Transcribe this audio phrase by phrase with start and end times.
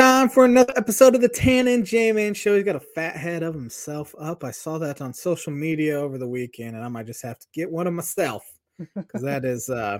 [0.00, 2.54] time for another episode of the Tan and J Man Show.
[2.54, 4.44] He's got a fat head of himself up.
[4.44, 7.46] I saw that on social media over the weekend, and I might just have to
[7.52, 8.50] get one of myself
[8.96, 9.98] because that is uh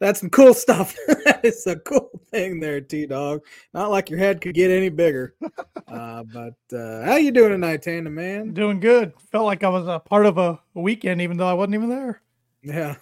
[0.00, 0.94] that's some cool stuff.
[1.24, 3.40] that is a cool thing there, T Dog.
[3.72, 5.34] Not like your head could get any bigger.
[5.88, 8.54] Uh, but uh, how you doing tonight, Tanda man?
[8.54, 9.12] Doing good.
[9.30, 11.90] Felt like I was a part of a, a weekend, even though I wasn't even
[11.90, 12.22] there.
[12.62, 12.94] Yeah,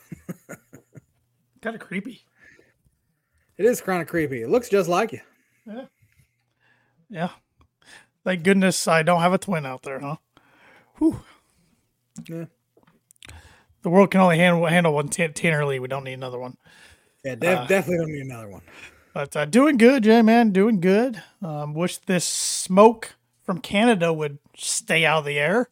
[1.63, 2.25] Kind of creepy.
[3.59, 4.43] it is kind of creepy.
[4.43, 5.21] It looks just like you.
[5.69, 5.85] Yeah.
[7.11, 7.31] Yeah.
[8.25, 10.17] Thank goodness I don't have a twin out there, huh?
[10.99, 11.21] Whew.
[12.29, 12.45] Yeah.
[13.83, 15.79] The world can only handle handle one Tan- Tanner Lee.
[15.79, 16.57] We don't need another one.
[17.25, 18.63] Yeah, def- Uh, definitely don't need another one.
[19.15, 20.51] But uh, doing good, Jay, man.
[20.51, 21.23] Doing good.
[21.43, 25.69] Um, wish this smoke from Canada would stay out of the air.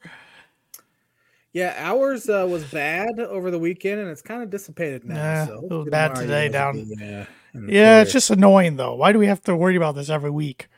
[1.52, 5.14] Yeah, ours uh, was bad over the weekend, and it's kind of dissipated now.
[5.14, 7.26] Yeah, so it was bad today you guys will down- uh,
[7.66, 8.94] the Yeah, it's just annoying, though.
[8.94, 10.68] Why do we have to worry about this every week?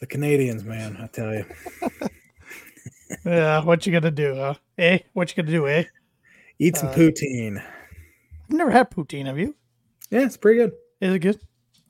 [0.00, 0.96] The Canadians, man.
[1.00, 1.44] I tell you.
[3.24, 4.54] Yeah, what you gonna do, huh?
[4.76, 4.98] Eh?
[5.14, 5.84] What you gonna do, eh?
[6.58, 7.56] Eat some Uh, poutine.
[7.58, 9.24] I've never had poutine.
[9.26, 9.54] Have you?
[10.10, 10.72] Yeah, it's pretty good.
[11.00, 11.40] Is it good?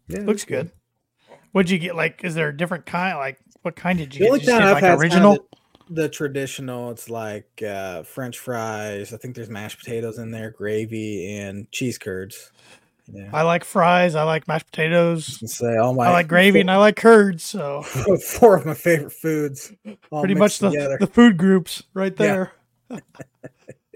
[0.07, 0.71] Yeah, Looks it's good.
[1.53, 1.97] What'd you get?
[1.97, 3.19] Like, is there a different kind?
[3.19, 4.33] Like, what kind did you The get?
[4.41, 5.37] Did you kind get like had is original?
[5.37, 5.45] kinda
[5.91, 9.13] The traditional, it's like uh, French fries.
[9.13, 12.53] I think there's mashed potatoes in there, gravy, and cheese curds.
[13.11, 14.15] Yeah, I like fries.
[14.15, 15.41] I like mashed potatoes.
[15.41, 17.43] and say all my I like gravy and I like curds.
[17.43, 19.73] So four, four of my favorite foods.
[20.13, 20.99] pretty much the, together.
[21.01, 22.27] the food groups right Yeah.
[22.27, 22.53] there.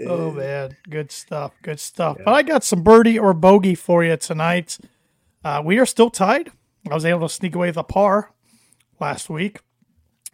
[0.04, 1.52] Oh man, good stuff.
[1.62, 2.16] Good stuff.
[2.18, 2.24] Yeah.
[2.24, 4.78] But I got some birdie or bogey for you tonight.
[5.44, 6.50] Uh, we are still tied.
[6.90, 8.32] I was able to sneak away with a par
[8.98, 9.60] last week,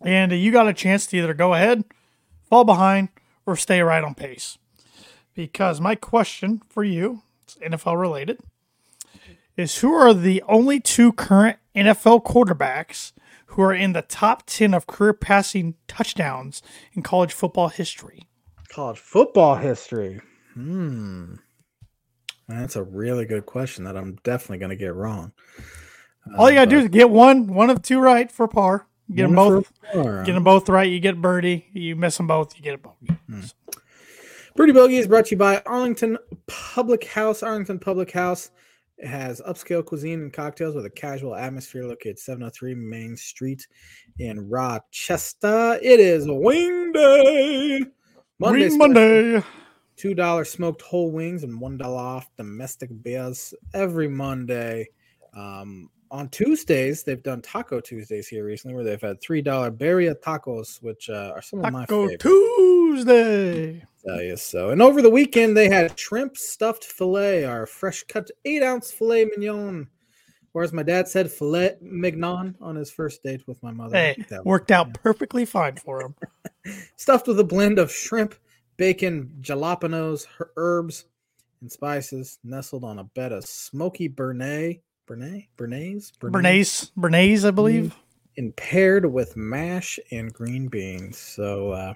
[0.01, 1.85] and uh, you got a chance to either go ahead,
[2.49, 3.09] fall behind,
[3.45, 4.57] or stay right on pace.
[5.35, 8.41] Because my question for you, it's NFL related,
[9.59, 13.13] is who are the only two current NFL quarterbacks
[13.47, 18.29] who are in the top 10 of career passing touchdowns in college football history?
[18.69, 20.21] College football history.
[20.55, 21.35] Hmm.
[22.49, 25.33] That's a really good question that I'm definitely going to get wrong.
[26.37, 28.87] All you gotta Uh, do is get one, one of two right for par.
[29.15, 30.91] Get them both, par, get them both right.
[30.91, 31.67] You get birdie.
[31.73, 33.17] You miss them both, you get a bogey.
[34.55, 37.43] Birdie Bogey is brought to you by Arlington Public House.
[37.43, 38.51] Arlington Public House
[39.03, 43.67] has upscale cuisine and cocktails with a casual atmosphere located 703 Main Street
[44.19, 45.79] in Rochester.
[45.83, 47.81] It is Wing Day.
[48.39, 48.79] Monday, special.
[48.79, 49.43] Monday.
[49.97, 54.89] two dollar smoked whole wings and one dollar off domestic beers every Monday.
[55.35, 60.15] Um, on Tuesdays, they've done Taco Tuesdays here recently, where they've had three dollar Birria
[60.15, 62.21] tacos, which uh, are some of my favorite.
[62.21, 62.35] Taco.
[62.35, 63.85] Tuesday.
[64.09, 64.71] Tell you so.
[64.71, 69.27] And over the weekend, they had shrimp stuffed fillet, our fresh cut eight ounce filet
[69.27, 69.89] mignon.
[70.55, 73.97] Or as my dad said, filet mignon on his first date with my mother.
[73.97, 76.15] Hey, worked out perfectly fine for him.
[76.97, 78.35] stuffed with a blend of shrimp,
[78.79, 80.27] bacon, jalapenos,
[80.57, 81.05] herbs,
[81.61, 87.95] and spices, nestled on a bed of smoky Bernays, Bernays, Bernays, Bernays, Bernays, I believe.
[88.37, 91.19] and paired with mash and green beans.
[91.19, 91.95] So uh,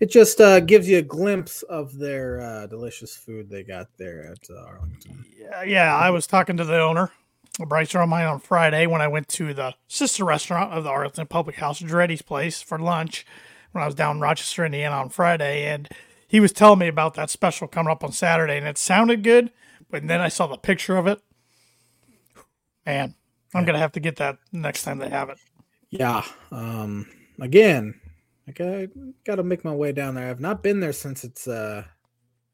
[0.00, 4.32] it just uh, gives you a glimpse of their uh, delicious food they got there
[4.32, 5.24] at uh, Arlington.
[5.38, 7.12] Yeah, yeah, I was talking to the owner,
[7.58, 11.56] Bryce mine on Friday when I went to the sister restaurant of the Arlington Public
[11.56, 13.26] House, Dreddy's Place, for lunch
[13.72, 15.66] when I was down in Rochester, Indiana on Friday.
[15.66, 15.88] And
[16.26, 19.52] he was telling me about that special coming up on Saturday, and it sounded good.
[19.90, 21.20] But then I saw the picture of it.
[22.86, 23.14] Man,
[23.54, 25.38] I'm going to have to get that next time they have it.
[25.90, 26.24] Yeah.
[26.50, 27.06] Um,
[27.40, 28.00] again,
[28.58, 28.88] like I
[29.24, 30.28] got to make my way down there.
[30.28, 31.84] I've not been there since it's uh,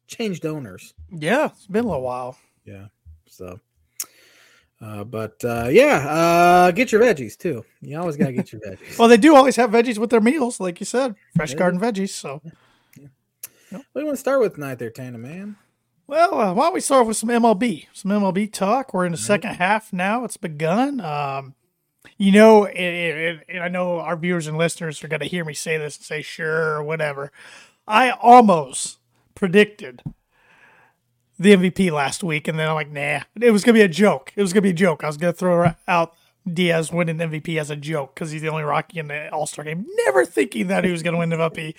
[0.07, 0.95] changed owners.
[1.11, 2.37] Yeah, it's been a little while.
[2.65, 2.87] Yeah.
[3.27, 3.59] So,
[4.81, 7.65] uh, but uh, yeah, uh, get your veggies too.
[7.81, 8.99] You always gotta get your veggies.
[8.99, 11.59] Well, they do always have veggies with their meals, like you said, fresh Yeah.
[11.59, 12.11] garden veggies.
[12.11, 12.41] So,
[13.71, 15.57] what do you want to start with tonight, there, Tana man?
[16.07, 17.87] well, uh, why don't we start with some MLB?
[17.93, 18.95] Some MLB talk.
[18.95, 20.25] We're in the second half now.
[20.25, 21.01] It's begun.
[21.01, 21.55] Um,
[22.17, 25.45] you know, it, it, it, I know our viewers and listeners are going to hear
[25.45, 27.33] me say this and say sure or whatever.
[27.87, 28.99] I almost
[29.35, 30.03] predicted
[31.39, 33.89] the MVP last week, and then I'm like, nah, it was going to be a
[33.89, 34.33] joke.
[34.37, 35.05] It was going to be a joke.
[35.05, 36.15] I was going to throw out
[36.51, 39.65] Diaz winning MVP as a joke because he's the only Rocky in the All Star
[39.65, 39.85] game.
[40.05, 41.75] Never thinking that he was going to win the MVP.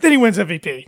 [0.00, 0.86] then he wins MVP.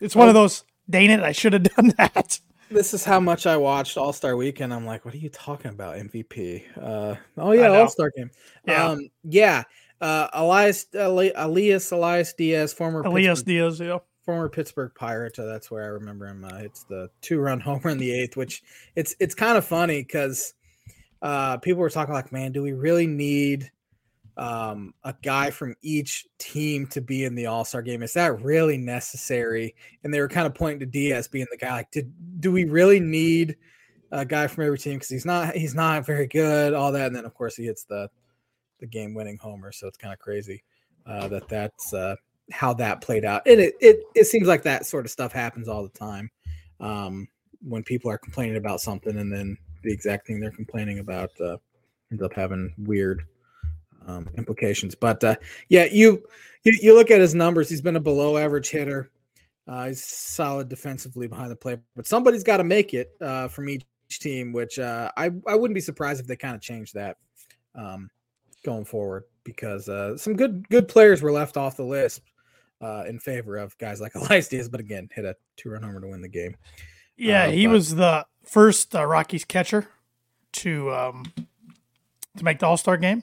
[0.00, 0.42] It's one of oh.
[0.42, 0.64] those.
[0.88, 1.20] Dang it!
[1.20, 2.40] I should have done that.
[2.70, 4.74] This is how much I watched All Star Weekend.
[4.74, 6.64] I'm like, what are you talking about, MVP?
[6.76, 7.68] Uh, oh yeah.
[7.68, 8.30] All Star game.
[8.66, 8.86] Yeah.
[8.86, 9.64] Um, yeah.
[10.00, 13.98] Uh, Elias, Eli- Elias, Elias Diaz, former Elias Pittsburgh, Diaz, yeah.
[14.24, 15.38] former Pittsburgh Pirate.
[15.38, 16.44] Uh, that's where I remember him.
[16.44, 18.62] Uh, it's the two run homer in the eighth, which
[18.96, 20.54] it's it's kind of funny because
[21.22, 23.70] uh, people were talking like, man, do we really need
[24.38, 28.02] um, a guy from each team to be in the All Star game?
[28.02, 29.74] Is that really necessary?
[30.02, 31.72] And they were kind of pointing to Diaz being the guy.
[31.72, 33.56] Like, did do we really need
[34.12, 34.94] a guy from every team?
[34.94, 36.72] Because he's not he's not very good.
[36.72, 38.08] All that, and then of course he hits the
[38.78, 39.72] the game winning homer.
[39.72, 40.62] So it's kind of crazy
[41.04, 42.14] uh, that that's uh,
[42.52, 43.42] how that played out.
[43.46, 46.30] And it, it it seems like that sort of stuff happens all the time
[46.78, 47.26] um,
[47.60, 51.56] when people are complaining about something, and then the exact thing they're complaining about uh,
[52.12, 53.24] ends up having weird
[54.08, 54.94] um, implications.
[54.94, 55.36] But uh,
[55.68, 56.24] yeah, you,
[56.64, 57.68] you you look at his numbers.
[57.68, 59.10] He's been a below average hitter.
[59.68, 63.68] Uh, he's solid defensively behind the plate, but somebody's got to make it uh, from
[63.68, 63.84] each
[64.18, 64.52] team.
[64.52, 67.18] Which uh, I I wouldn't be surprised if they kind of change that
[67.74, 68.08] um,
[68.64, 72.22] going forward because uh, some good good players were left off the list
[72.80, 74.68] uh, in favor of guys like Elias Diaz.
[74.68, 76.56] But again, hit a two run homer to win the game.
[77.16, 79.86] Yeah, he but- was the first uh, Rockies catcher
[80.52, 81.24] to um,
[82.38, 83.22] to make the All Star game.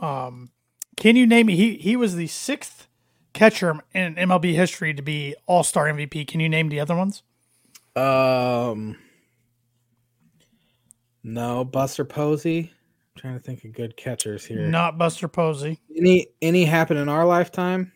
[0.00, 0.50] Um,
[0.96, 2.88] can you name he he was the sixth
[3.32, 6.26] catcher in MLB history to be All Star MVP?
[6.26, 7.22] Can you name the other ones?
[7.96, 8.96] Um,
[11.22, 12.72] no, Buster Posey.
[13.16, 14.66] I'm trying to think of good catchers here.
[14.66, 15.78] Not Buster Posey.
[15.96, 17.92] Any any happen in our lifetime?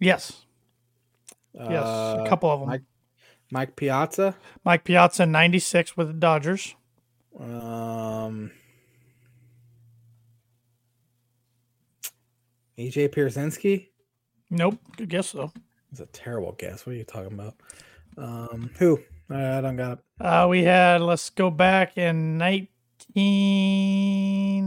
[0.00, 0.44] Yes,
[1.54, 2.68] yes, Uh, a couple of them.
[2.70, 2.82] Mike-
[3.52, 4.34] Mike Piazza.
[4.64, 6.74] Mike Piazza, ninety six with the Dodgers.
[7.38, 8.50] Um,
[12.80, 13.88] AJ Pierzynski.
[14.50, 15.52] Nope, good guess though.
[15.92, 16.86] It's a terrible guess.
[16.86, 17.54] What are you talking about?
[18.16, 18.98] Um, who?
[19.28, 20.04] I don't got it.
[20.24, 22.72] Uh, we had let's go back in nineteen.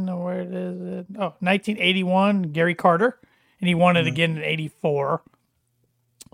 [0.06, 1.06] Where is it?
[1.18, 3.20] Oh, 1981, Gary Carter,
[3.60, 4.08] and he won it Mhm.
[4.08, 5.22] again in '84.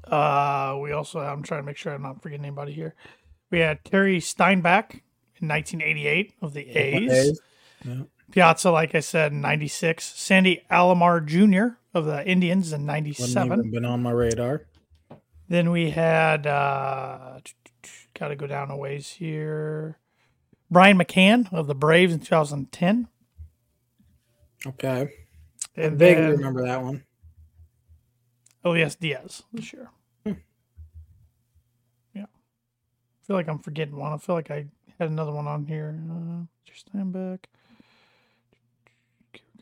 [0.06, 2.96] Uh, we also I'm trying to make sure I'm not forgetting anybody here.
[3.52, 4.96] We had Terry Steinbach
[5.42, 7.12] in 1988 of the A's.
[7.12, 7.42] A's.
[7.86, 8.02] Yeah.
[8.32, 10.06] Piazza, like I said, in '96.
[10.06, 11.76] Sandy Alomar Jr.
[11.94, 13.60] of the Indians in Wouldn't '97.
[13.60, 14.66] even been on my radar.
[15.48, 17.40] Then we had uh
[18.14, 19.98] got to go down a ways here.
[20.70, 23.08] Brian McCann of the Braves in 2010.
[24.68, 25.10] Okay,
[25.78, 27.04] I And vaguely then remember that one.
[28.64, 29.90] Elias Diaz this year.
[30.26, 30.34] Hmm.
[32.14, 32.24] Yeah.
[32.24, 34.12] I feel like I'm forgetting one.
[34.14, 34.68] I feel like I
[35.00, 35.98] had another one on here.
[36.12, 37.48] Uh, just stand back.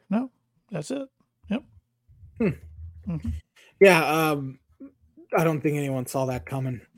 [0.09, 0.31] No,
[0.71, 1.07] that's it.
[1.49, 1.63] Yep.
[3.79, 4.59] Yeah, um,
[5.37, 6.81] I don't think anyone saw that coming.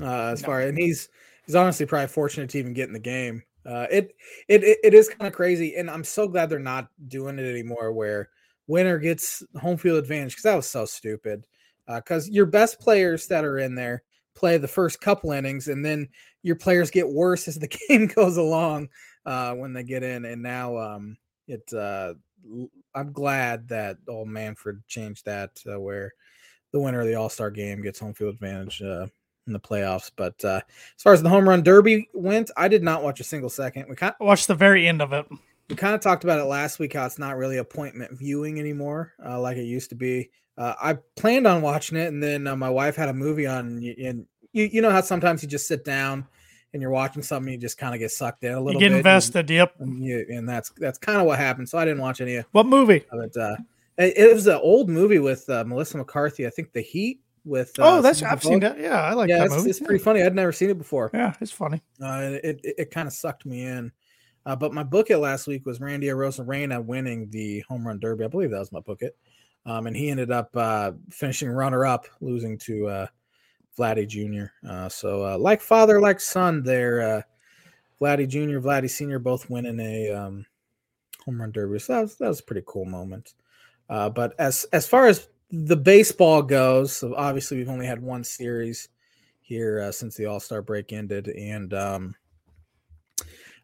[0.00, 0.46] uh, as No.
[0.46, 1.08] far and he's
[1.46, 3.42] he's honestly probably fortunate to even get in the game.
[3.66, 4.14] Uh, it
[4.48, 7.48] it it, it is kind of crazy, and I'm so glad they're not doing it
[7.48, 7.92] anymore.
[7.92, 8.30] Where
[8.66, 11.44] winner gets home field advantage because that was so stupid.
[11.86, 14.04] Because your best players that are in there
[14.34, 16.08] play the first couple innings, and then
[16.42, 18.88] your players get worse as the game goes along
[19.26, 20.24] uh, when they get in.
[20.24, 21.16] And now um,
[21.48, 22.14] it uh,
[22.94, 26.12] I'm glad that old Manfred changed that uh, where
[26.72, 29.06] the winner of the All Star game gets home field advantage uh,
[29.46, 30.10] in the playoffs.
[30.14, 30.60] But uh,
[30.96, 33.86] as far as the home run derby went, I did not watch a single second.
[33.88, 35.26] We kind of watched the very end of it.
[35.68, 39.12] we kind of talked about it last week how it's not really appointment viewing anymore
[39.24, 40.30] uh, like it used to be.
[40.58, 43.66] Uh, I planned on watching it, and then uh, my wife had a movie on,
[43.66, 46.26] and and you you know how sometimes you just sit down
[46.72, 48.86] and you're watching something, you just kind of get sucked in a You little get
[48.86, 49.50] bit, and- invested.
[49.50, 49.74] Yep.
[49.80, 51.68] and, you, and that's that's kind of what happened.
[51.68, 53.04] So I didn't watch any What movie?
[53.12, 53.36] it.
[53.36, 53.56] Uh,
[53.98, 56.46] it, it was an old movie with uh, Melissa McCarthy.
[56.46, 57.78] I think The Heat with.
[57.78, 58.78] Uh, oh, that's I've seen that.
[58.78, 59.70] Yeah, I like yeah, that it's, movie.
[59.70, 60.22] it's pretty funny.
[60.22, 61.10] I'd never seen it before.
[61.12, 61.82] Yeah, it's funny.
[62.02, 63.92] Uh, it it, it kind of sucked me in.
[64.46, 68.24] Uh, but my booklet last week was Randy Arozarena winning the home run derby.
[68.24, 69.14] I believe that was my booklet.
[69.66, 73.06] Um, and he ended up uh, finishing runner up, losing to uh,
[73.78, 74.46] Vladdy Jr.
[74.68, 77.00] Uh, so uh, like father, like son, there.
[77.00, 77.22] Uh,
[78.00, 79.18] Vladdy Jr., Vladdy Sr.
[79.18, 80.46] both winning a um,
[81.24, 81.78] home run derby.
[81.78, 83.34] So that was that was a pretty cool moment.
[83.88, 88.24] Uh, but as as far as the baseball goes, so obviously we've only had one
[88.24, 88.88] series
[89.42, 92.14] here uh, since the All Star break ended, and um,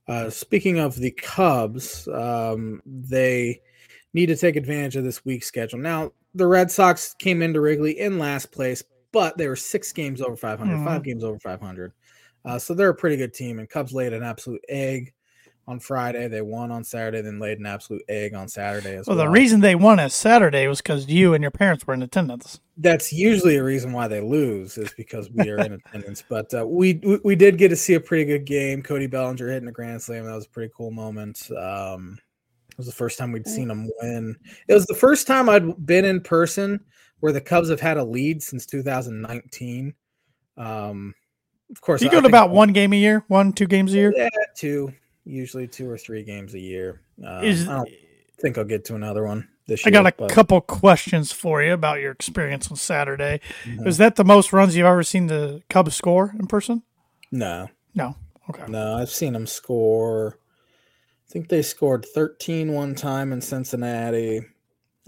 [0.08, 3.60] uh, speaking of the Cubs, um, they
[4.12, 5.78] need to take advantage of this week schedule.
[5.78, 8.82] Now, the Red Sox came into Wrigley in last place,
[9.16, 10.84] but they were six games over 500, Mhm.
[10.84, 11.92] five games over 500.
[12.44, 15.14] Uh, so they're a pretty good team, and Cubs laid an absolute egg
[15.66, 16.28] on Friday.
[16.28, 19.24] They won on Saturday, then laid an absolute egg on Saturday as Well, well.
[19.24, 22.60] the reason they won on Saturday was because you and your parents were in attendance.
[22.78, 26.22] that's usually a reason why they lose is because we are in attendance.
[26.28, 28.82] But uh, we, we we did get to see a pretty good game.
[28.82, 30.26] Cody Bellinger hitting a grand slam.
[30.26, 31.50] That was a pretty cool moment.
[31.58, 32.18] Um,
[32.70, 34.36] it was the first time we'd seen him win.
[34.68, 36.78] It was the first time I'd been in person
[37.26, 39.94] where the Cubs have had a lead since 2019.
[40.56, 41.12] Um,
[41.72, 44.12] of course, You go to about one game a year, one two games a year.
[44.16, 44.92] yeah, two,
[45.24, 47.00] usually two or three games a year.
[47.26, 47.90] Um, Is I don't
[48.40, 49.88] think I'll get to another one this year.
[49.88, 53.40] I got a but- couple questions for you about your experience on Saturday.
[53.64, 53.88] Mhm.
[53.88, 56.84] Is that the most runs you've ever seen the Cubs score in person?
[57.32, 58.14] No, No.
[58.48, 58.66] Okay.
[58.68, 60.38] no, I've seen them score.
[61.28, 64.42] I think they scored 13 one time in Cincinnati.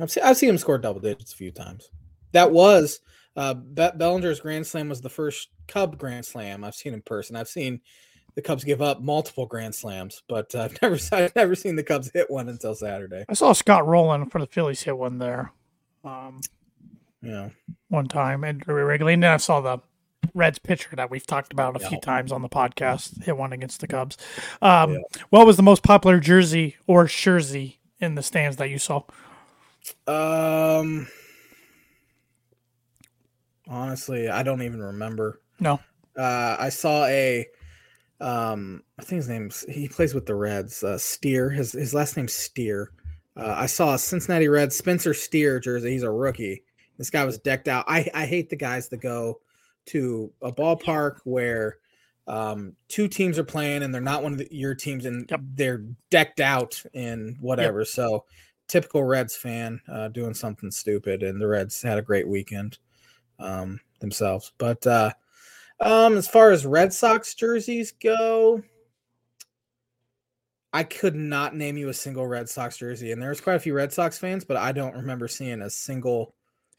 [0.01, 1.91] I've seen I've seen them score double digits a few times.
[2.33, 3.01] That was
[3.37, 7.37] uh, Be- Bellinger's grand slam was the first Cub grand slam I've seen in person.
[7.37, 7.81] I've seen
[8.35, 11.83] the Cubs give up multiple grand slams, but uh, I've never I've never seen the
[11.83, 13.25] Cubs hit one until Saturday.
[13.29, 15.53] I saw Scott Rolen for the Phillies hit one there,
[16.05, 16.41] um,
[17.23, 17.51] know,
[17.89, 19.79] one time and Wrigley, and then I saw the
[20.35, 23.81] Reds pitcher that we've talked about a few times on the podcast hit one against
[23.81, 24.17] the Cubs.
[24.61, 24.99] Um, Yeah.
[25.31, 29.03] What was the most popular jersey or jersey in the stands that you saw?
[30.07, 31.09] Um,
[33.69, 35.41] honestly, I don't even remember.
[35.61, 35.81] No.
[36.17, 37.47] Uh, I saw a,
[38.21, 40.83] um, I think his name's he plays with the Reds.
[40.83, 41.51] Uh, Steer.
[41.51, 42.91] His his last name's Steer.
[43.37, 45.93] Uh, I saw a Cincinnati Reds Spencer Steer jersey.
[45.93, 46.65] He's a rookie.
[46.97, 47.85] This guy was decked out.
[47.87, 49.41] I I hate the guys that go
[49.87, 51.79] to a ballpark where.
[52.27, 55.41] Um, two teams are playing and they're not one of the, your teams and Yep.
[55.55, 57.87] they're decked out in whatever.
[57.87, 58.27] So
[58.67, 62.77] typical Reds fan uh, doing something stupid, and the Reds had a great weekend
[63.39, 64.53] um, themselves.
[64.59, 65.13] But uh,
[65.81, 68.63] um, as far as Red Sox jerseys go,
[70.73, 73.75] I could not name you a single Red Sox jersey, and there's quite a few
[73.75, 76.35] Red Sox fans, but I don't remember seeing a single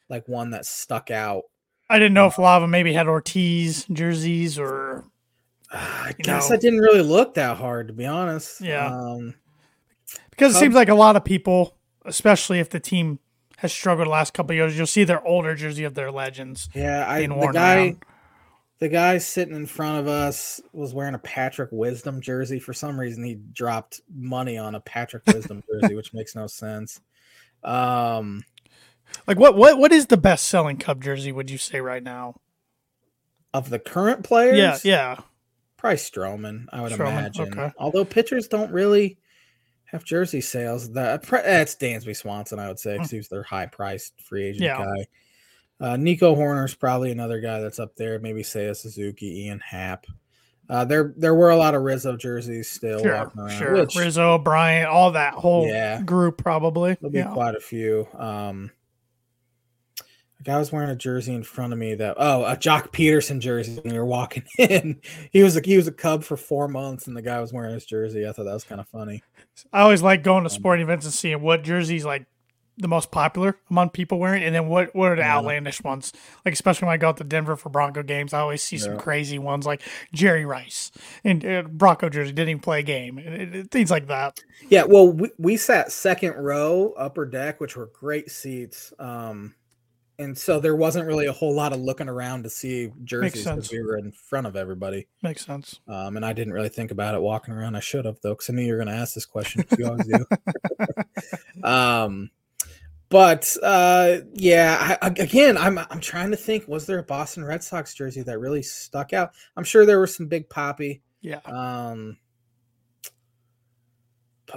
[0.09, 1.43] like one that stuck out.
[1.89, 5.05] I didn't know if Lava maybe had Ortiz jerseys or
[5.71, 8.61] I guess know- I didn't really look that hard, to be honest.
[8.61, 8.87] Yeah.
[8.87, 9.35] Um,
[10.31, 11.75] because it seems like a lot of people,
[12.05, 13.19] especially if the team
[13.59, 16.69] has struggled the last couple of years, you'll see their older jersey of their legends
[16.73, 17.75] yeah, I being the guy.
[17.77, 18.03] around.
[18.79, 22.59] The guy sitting in front of us was wearing a Patrick Wisdom jersey.
[22.59, 27.01] For some reason, he dropped money on a Patrick Wisdom jersey, which makes no sense.
[27.63, 28.41] Um,
[29.27, 31.31] Like what what what is the best selling Cub jersey?
[31.33, 32.35] Would you say right now?
[33.53, 35.17] of the current players, Yeah, yeah.
[35.75, 37.59] probably Stroman, I would Stroman, imagine.
[37.59, 37.73] okay.
[37.79, 39.17] Although pitchers don't really
[39.91, 40.91] have jersey sales.
[40.91, 44.63] That that's Dansby Swanson, I would say, because he was their high priced free agent
[44.63, 44.77] Yeah.
[44.85, 45.07] guy.
[45.81, 48.19] Uh, Nico Hoerner's probably another guy that's up there.
[48.19, 50.05] Maybe Seiya Suzuki, Ian Happ.
[50.69, 53.57] Uh, there there were a lot of Rizzo jerseys still Sure, walking around.
[53.57, 53.73] sure.
[53.73, 56.01] Which, Rizzo, Bryant, all that whole Yeah.
[56.03, 56.95] group probably.
[57.01, 57.33] There'll be Yeah.
[57.33, 58.07] quite a few.
[58.13, 58.71] Um,
[60.39, 63.39] a guy was wearing a jersey in front of me that oh a Joc Pederson
[63.39, 65.01] jersey when we were walking in.
[65.31, 67.73] he was a he was a Cub for four months, and the guy was wearing
[67.73, 68.27] his jersey.
[68.27, 69.23] I thought that was kind of funny.
[69.73, 72.25] I always like going Um, to sporting events and seeing what jerseys like
[72.81, 75.35] the most popular among people wearing, and then what what are the Yeah.
[75.35, 76.13] outlandish ones?
[76.45, 78.97] Like especially when I go out to Denver for Bronco games, I always see some
[78.97, 79.81] crazy ones like
[80.13, 80.89] Jerry Rice
[81.25, 84.39] and uh, Bronco jersey didn't even play a game, things like that.
[84.69, 88.93] Yeah, well, we, we sat second row, upper deck, which were great seats.
[88.97, 89.55] Um,
[90.19, 93.71] and so there wasn't really a whole lot of looking around to see jerseys because
[93.71, 95.07] we were in front of everybody.
[95.23, 95.79] Makes sense.
[95.87, 97.77] Um, and I didn't really think about it walking around.
[97.77, 99.63] I should have though, because I knew you were going to ask this question.
[99.77, 101.63] You always do.
[101.63, 102.31] um,
[103.07, 106.67] but uh, yeah, I, again, I'm I'm trying to think.
[106.67, 109.31] Was there a Boston Red Sox jersey that really stuck out?
[109.55, 110.99] I'm sure there was some big Papi.
[111.21, 111.39] Yeah.
[111.45, 112.17] Um,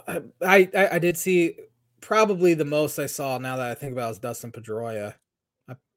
[0.07, 1.55] I, I I did see
[2.01, 5.15] probably the most I saw now that I think about it is Dustin Pedroia.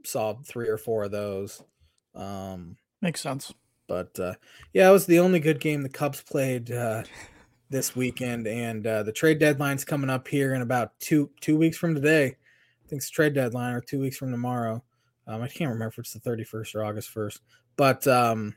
[0.06, 1.62] Saw three or four of those.
[2.14, 3.54] Um, Makes sense.
[3.88, 4.34] but uh,
[4.74, 7.04] yeah, it was the only good game the Cubs played uh,
[7.70, 11.78] this weekend, and uh, the trade deadline's coming up here in about two two weeks
[11.78, 12.26] from today.
[12.28, 14.84] I think it's trade deadline or two weeks from tomorrow.
[15.28, 17.42] Um, I can't remember if it's the thirty first or August first,
[17.78, 18.56] but um,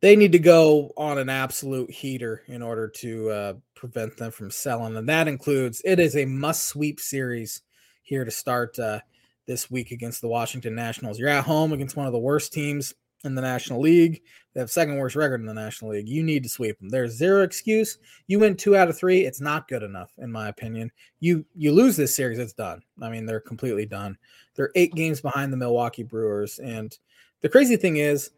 [0.00, 4.50] they need to go on an absolute heater in order to uh, prevent them from
[4.50, 7.62] selling, and that includes it is a must sweep series
[8.02, 9.00] here to start uh,
[9.46, 11.18] this week against the Washington Nationals.
[11.18, 14.22] You're at home against one of the worst teams in the National League.
[14.52, 16.08] They have second worst record in the National League.
[16.08, 16.88] You need to sweep them.
[16.88, 17.98] There's zero excuse.
[18.28, 19.24] You win two out of three.
[19.26, 20.92] It's not good enough, in my opinion.
[21.20, 22.82] You you lose this series, it's done.
[23.02, 24.16] I mean, they're completely done.
[24.54, 26.96] They're eight games behind the Milwaukee Brewers, and
[27.40, 28.30] the crazy thing is,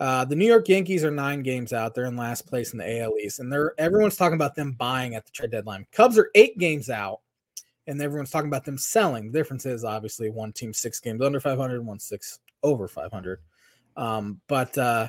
[0.00, 1.94] uh, the New York Yankees are nine games out.
[1.94, 5.14] They're in last place in the AL East, and they're everyone's talking about them buying
[5.14, 5.86] at the trade deadline.
[5.92, 7.20] Cubs are eight games out,
[7.88, 9.32] and everyone's talking about them selling.
[9.32, 13.40] The difference is obviously one team six games under 500, one six over 500.
[13.96, 15.08] Um, but uh,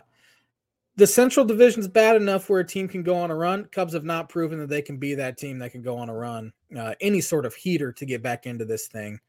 [0.96, 3.66] the Central Division is bad enough where a team can go on a run.
[3.66, 6.16] Cubs have not proven that they can be that team that can go on a
[6.16, 9.20] run, uh, any sort of heater to get back into this thing.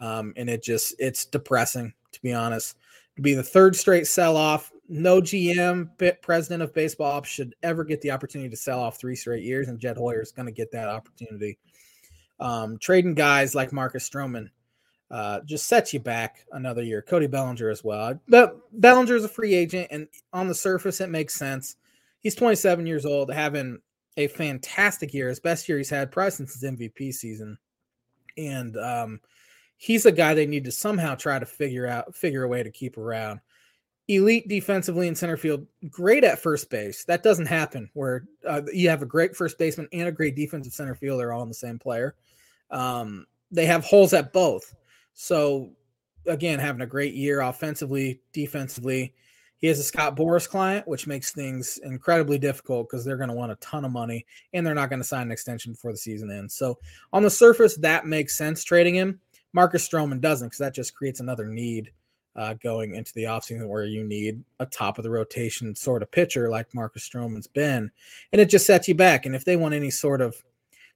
[0.00, 2.76] Um, and it just it's depressing to be honest.
[3.16, 5.90] To be the third straight sell off, no GM,
[6.22, 9.66] president of baseball ops should ever get the opportunity to sell off three straight years,
[9.66, 11.58] and Jed Hoyer is going to get that opportunity.
[12.40, 14.50] Um, trading guys like Marcus Stroman
[15.10, 17.02] uh, just sets you back another year.
[17.02, 18.20] Cody Bellinger as well.
[18.28, 21.76] But Bellinger is a free agent, and on the surface, it makes sense.
[22.20, 23.78] He's 27 years old, having
[24.16, 27.56] a fantastic year, his best year he's had probably since his MVP season.
[28.36, 29.20] And um,
[29.76, 32.70] he's a guy they need to somehow try to figure out, figure a way to
[32.70, 33.40] keep around.
[34.08, 37.04] Elite defensively in center field, great at first base.
[37.04, 40.72] That doesn't happen where uh, you have a great first baseman and a great defensive
[40.72, 42.14] center fielder all in the same player.
[42.70, 44.74] Um, they have holes at both.
[45.14, 45.70] So
[46.26, 49.14] again, having a great year offensively, defensively.
[49.56, 53.34] He has a Scott Boras client, which makes things incredibly difficult because they're going to
[53.34, 55.98] want a ton of money and they're not going to sign an extension before the
[55.98, 56.54] season ends.
[56.54, 56.78] So
[57.12, 59.20] on the surface, that makes sense trading him.
[59.52, 61.90] Marcus Stroman doesn't because that just creates another need
[62.36, 66.10] uh, going into the offseason where you need a top of the rotation sort of
[66.12, 67.90] pitcher like Marcus Stroman's been.
[68.32, 69.26] And it just sets you back.
[69.26, 70.36] And if they want any sort of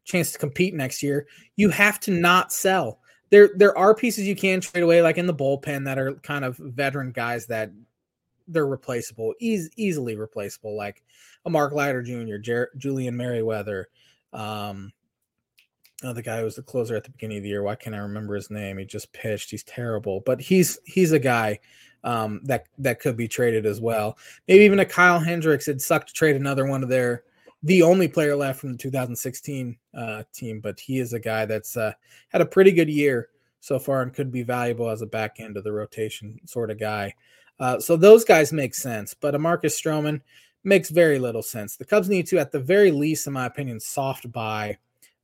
[0.04, 2.98] chance to compete next year, you have to not sell
[3.32, 6.44] there there are pieces you can trade away, like in the bullpen, that are kind
[6.44, 7.72] of veteran guys that
[8.46, 11.02] they're replaceable, easily replaceable, like
[11.46, 13.88] a Mark Leiter Jr., Jer- Julian Merryweather,
[14.34, 14.92] um,
[16.02, 17.62] the guy who was the closer at the beginning of the year.
[17.62, 18.76] Why can't I remember his name?
[18.76, 19.50] He just pitched.
[19.50, 21.58] He's terrible, but he's he's a guy
[22.04, 24.18] um, that that could be traded as well.
[24.46, 25.68] Maybe even a Kyle Hendricks.
[25.68, 27.24] It'd suck to trade another one of their
[27.62, 31.76] the only player left from the 2016 uh, team, but he is a guy that's
[31.76, 31.92] uh,
[32.28, 33.28] had a pretty good year
[33.60, 36.78] so far and could be valuable as a back end of the rotation sort of
[36.78, 37.14] guy.
[37.60, 40.20] Uh, so those guys make sense, but a Marcus Stroman
[40.64, 41.76] makes very little sense.
[41.76, 44.78] The Cubs need to, at the very least, in my opinion, soft buy.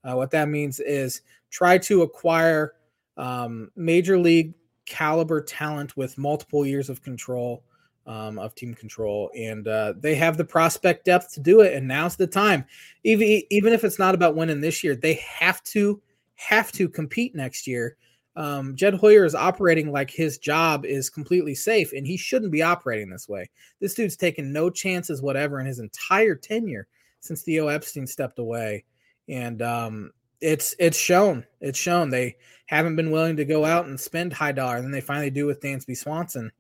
[0.05, 2.75] Uh, what that means is try to acquire
[3.17, 4.55] um, major league
[4.87, 7.65] caliber talent with multiple years of control
[8.09, 11.75] um, of team control, and uh, they have the prospect depth to do it.
[11.75, 12.65] And now's the time.
[13.05, 16.01] Even even if it's not about winning this year, they have to
[16.35, 17.97] have to compete next year.
[18.35, 22.63] Um, Jed Hoyer is operating like his job is completely safe, and he shouldn't be
[22.63, 23.51] operating this way.
[23.81, 26.87] This dude's taken no chances whatever in his entire tenure
[27.21, 28.85] since Theo Epstein stepped away,
[29.29, 31.45] and um, it's it's shown.
[31.61, 34.93] It's shown they haven't been willing to go out and spend high dollar, and then
[34.93, 36.51] they finally do with Dansby Swanson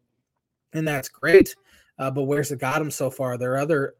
[0.72, 1.54] and that's great.
[1.98, 3.36] Uh, but where's it got him so far?
[3.36, 3.94] There are other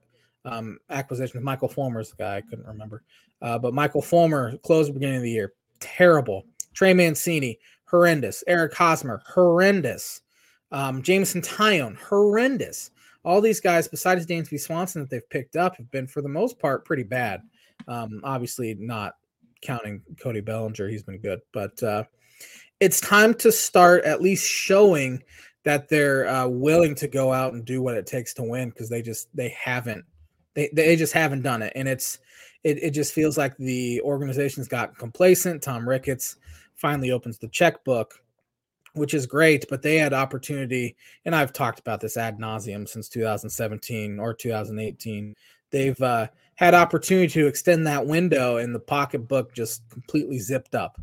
[0.45, 1.43] um, acquisitions.
[1.43, 3.03] Michael Fulmer's the guy I couldn't remember,
[3.43, 6.45] uh, but Michael Fulmer closed beginning of the year terrible.
[6.75, 8.45] Trey Mancini horrendous.
[8.47, 10.21] Eric Hosmer horrendous.
[10.71, 12.91] Um, Jameson Taillon horrendous.
[13.25, 16.59] All these guys, besides Dansby Swanson, that they've picked up, have been for the most
[16.59, 17.43] part pretty bad.
[17.87, 19.15] Um, obviously, not
[19.61, 22.05] counting Cody Bellinger, he's been good, but uh,
[22.81, 25.23] it's time to start at least showing
[25.69, 28.89] that they're uh, willing to go out and do what it takes to win because
[28.89, 30.03] they just they haven't
[30.55, 31.75] they they just haven't done it.
[31.77, 32.21] And it's
[32.65, 35.63] it, it just feels like the organization's got complacent.
[35.63, 36.37] Tom ricketts
[36.75, 38.15] finally opens the checkbook
[38.95, 43.07] which is great but they had opportunity and i've talked about this ad nauseum since
[43.09, 45.35] 2017 or 2018
[45.71, 50.99] they've uh, had opportunity to extend that window and the pocketbook just completely zipped up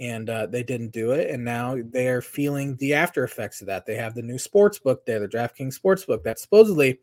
[0.00, 1.30] and uh, they didn't do it.
[1.30, 3.84] And now they are feeling the after effects of that.
[3.84, 7.00] They have the new sports book there, the DraftKings sports book that supposedly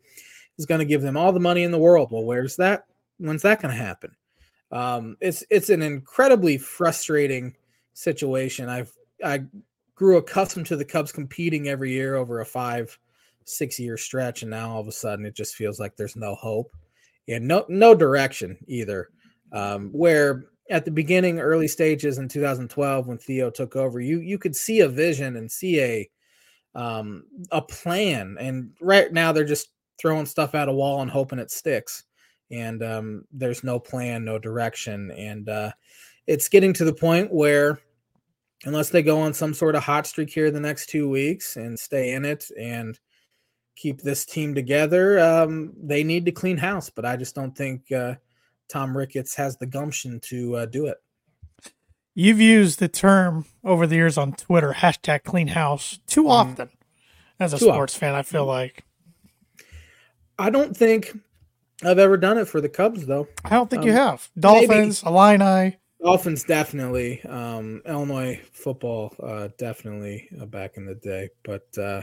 [0.58, 2.10] is going to give them all the money in the world.
[2.10, 2.86] Well, where's that?
[3.18, 4.16] When's that going to happen?
[4.72, 7.54] Um, it's it's an incredibly frustrating
[7.92, 8.68] situation.
[8.68, 8.92] I've
[9.24, 9.44] I
[9.94, 12.98] grew accustomed to the Cubs competing every year over a five
[13.44, 16.34] six year stretch, and now all of a sudden it just feels like there's no
[16.34, 16.74] hope
[17.28, 19.10] and no no direction either.
[19.52, 24.38] Um, where at the beginning, early stages in 2012 when Theo took over, you you
[24.38, 26.10] could see a vision and see a
[26.74, 28.36] um, a plan.
[28.38, 32.04] And right now they're just throwing stuff at a wall and hoping it sticks.
[32.50, 35.72] And um, there's no plan, no direction, and uh,
[36.26, 37.80] it's getting to the point where
[38.64, 41.78] unless they go on some sort of hot streak here the next two weeks and
[41.78, 42.98] stay in it and
[43.74, 46.88] keep this team together, um, they need to clean house.
[46.88, 47.90] But I just don't think.
[47.90, 48.14] Uh,
[48.68, 50.98] Tom Ricketts has the gumption to uh, do it.
[52.14, 56.30] You've used the term over the years on Twitter, hashtag clean house, too mm-hmm.
[56.30, 56.70] often
[57.38, 58.08] as a sports often.
[58.08, 58.84] fan, I feel like.
[60.38, 61.16] I don't think
[61.84, 63.28] I've ever done it for the Cubs, though.
[63.44, 64.30] I don't think um, you have.
[64.38, 65.14] Dolphins, maybe.
[65.14, 65.76] Illini.
[66.02, 67.22] Dolphins, definitely.
[67.24, 71.28] Um, Illinois football, uh, definitely uh, back in the day.
[71.42, 72.02] But uh,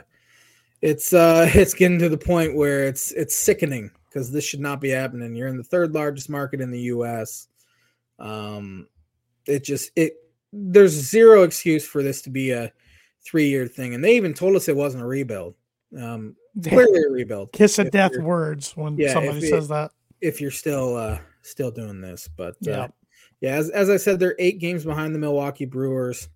[0.81, 4.79] it's uh, it's getting to the point where it's it's sickening because this should not
[4.79, 5.33] be happening.
[5.35, 7.47] You're in the third largest market in the U.S.
[8.19, 8.87] Um,
[9.47, 10.13] it just it
[10.51, 12.71] there's zero excuse for this to be a
[13.25, 15.55] three year thing, and they even told us it wasn't a rebuild.
[15.99, 17.51] Um, clearly a rebuild.
[17.51, 19.91] Kiss of death words when Yeah, somebody it- says that.
[20.21, 22.87] If you're still uh still doing this, but uh, Yeah.
[23.41, 26.29] yeah, as as I said, they're eight games behind the Milwaukee Brewers.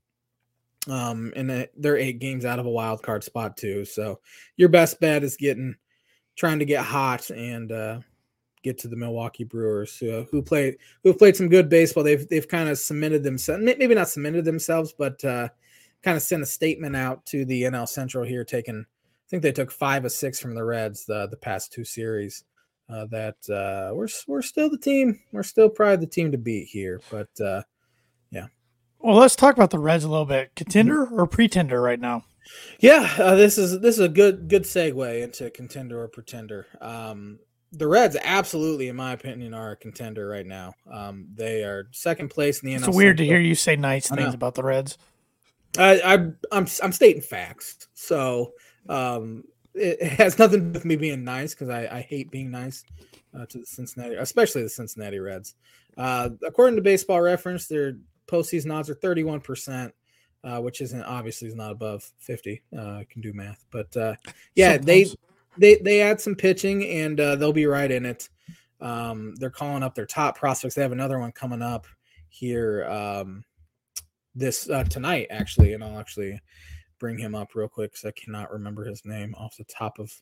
[0.89, 3.85] Um, and they- they're eight games out of a wild card spot too.
[3.85, 4.19] So
[4.57, 5.75] your best bet is getting
[6.38, 8.00] trying to get hot and uh
[8.63, 12.04] get to the Milwaukee Brewers who who play who played some good baseball.
[12.04, 15.50] They've they've kind of cemented themselves, maybe not cemented themselves, but uh
[16.04, 19.52] kind of sent a statement out to the NL Central here, taking I think they
[19.52, 22.45] took five or six from the Reds the the past two series.
[22.89, 25.19] Uh, that uh, we're we're still the team.
[25.34, 27.63] We're still probably the team to beat here, but uh,
[28.32, 28.47] yeah.
[29.00, 30.56] Well, let's talk about the Reds a little bit.
[30.56, 32.23] Contender or pretender right now?
[32.79, 36.67] Yeah, uh, this is this is a good good segue into contender or pretender.
[36.81, 37.39] Um,
[37.73, 40.73] the Reds, absolutely, in my opinion, are a contender right now.
[40.91, 42.95] Um, they are second place in the It's NL.
[42.95, 44.97] weird to hear you say nice things about the Reds.
[45.77, 46.13] I, I
[46.51, 48.53] I'm I'm stating facts, so
[48.88, 52.51] um, it, has nothing to do with me being nice because I, I hate being
[52.51, 52.83] nice
[53.38, 55.55] uh, to the Cincinnati, especially the Cincinnati Reds.
[55.97, 59.93] Uh, according to Baseball Reference, their postseason odds are 31 percent.
[60.43, 64.15] Uh, which isn't obviously is not above 50 uh, I can do math but uh,
[64.56, 65.28] yeah they Sometimes.
[65.58, 68.30] they they add some pitching and uh, they'll be right in it.
[68.80, 70.76] Um, they're calling up their top prospects.
[70.76, 71.88] They have another one coming up
[72.30, 73.43] here um,
[74.36, 76.39] this uh, tonight, actually, and I'll actually
[77.00, 80.13] bring him up real quick because I cannot remember his name off the top of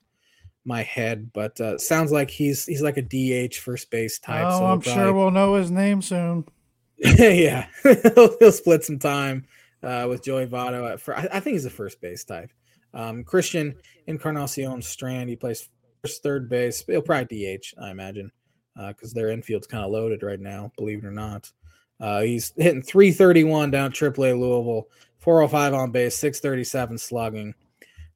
[0.64, 1.32] my head.
[1.34, 4.46] But uh, sounds like he's he's like a DH first base type.
[4.48, 6.46] Oh, so I'm he'll sure we'll know his name soon.
[6.98, 9.46] yeah, he'll, he'll split some time
[9.86, 10.92] uh, with Joey Votto.
[10.92, 12.52] At I, think he's a first base type.
[12.94, 13.76] Um, Christian
[14.08, 15.70] Encarnacion Strand, he plays
[16.02, 16.84] first, third base.
[16.86, 18.32] He'll probably DH, I imagine,
[18.76, 21.52] because their infield's kind of loaded right now, believe it or not.
[22.00, 24.88] Uh, he's hitting 331 down AAA Louisville,
[25.20, 27.54] 405 on base, 637 slugging,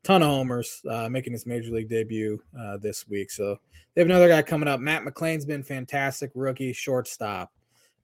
[0.03, 3.31] ton of homers, uh, making his major league debut uh, this week.
[3.31, 3.57] So
[3.93, 4.79] they have another guy coming up.
[4.79, 7.51] Matt McLain's been fantastic, rookie shortstop.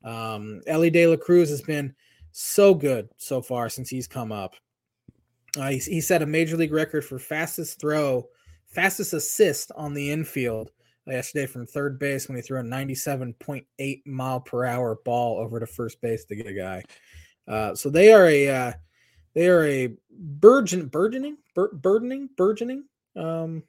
[0.03, 1.93] Um, Elly De La Cruz has been
[2.37, 4.55] so good so far since he's come up.
[5.57, 8.27] Uh, he, he set a major league record for fastest throw,
[8.67, 10.71] fastest assist on the infield
[11.07, 15.65] yesterday from third base when he threw a 97.8 mile per hour ball over to
[15.65, 16.83] first base to get a guy.
[17.47, 18.73] Uh, so they are a uh,
[19.33, 22.83] they are a burgeon burgeoning bur- burdening burgeoning.
[23.15, 23.63] Um,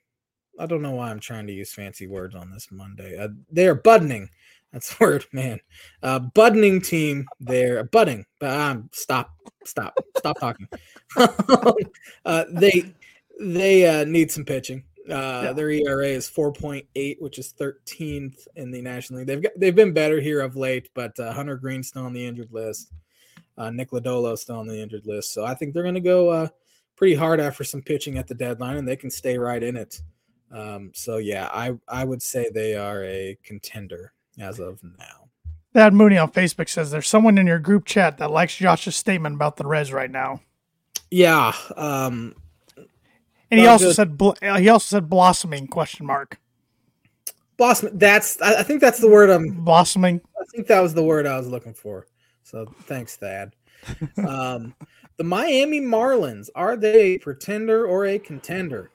[0.59, 3.17] I don't know why I'm trying to use fancy words on this Monday.
[3.17, 4.29] Uh, they are budding.
[4.77, 5.59] That's the word, man.
[6.03, 7.27] Uh, budding team.
[7.41, 8.27] They're budding.
[8.39, 9.31] But um, stop,
[9.65, 10.69] stop, stop talking.
[12.27, 12.93] uh, they
[13.41, 14.85] they uh, need some pitching.
[15.09, 15.53] Uh, Yeah.
[15.55, 19.29] Their ERA is 4.8, which is 13th in the National League.
[19.29, 22.27] They've got, they've been better here of late, but uh, Hunter Greene's still on the
[22.27, 22.93] injured list.
[23.57, 26.29] Uh, Nick Lodolo still on the injured list, so I think they're going to go
[26.29, 26.49] uh,
[26.97, 30.03] pretty hard after some pitching at the deadline, and they can stay right in it.
[30.53, 35.29] Um, so yeah, I I would say they are a contender as of now.
[35.75, 39.35] Thad Mooney on Facebook says there's someone in your group chat that likes Josh's statement
[39.35, 40.41] about the Reds right now,
[41.11, 42.35] Yeah, um,
[43.51, 43.97] and he also good.
[43.97, 46.39] said bl- uh, he also said blossoming question mark
[47.57, 47.91] Blossom.
[47.95, 50.21] That's I, I think that's the word I'm blossoming.
[50.41, 52.07] I think that was the word I was looking for.
[52.43, 53.55] So thanks, Thad.
[54.27, 54.75] um,
[55.17, 58.91] the Miami Marlins are they a pretender or a contender?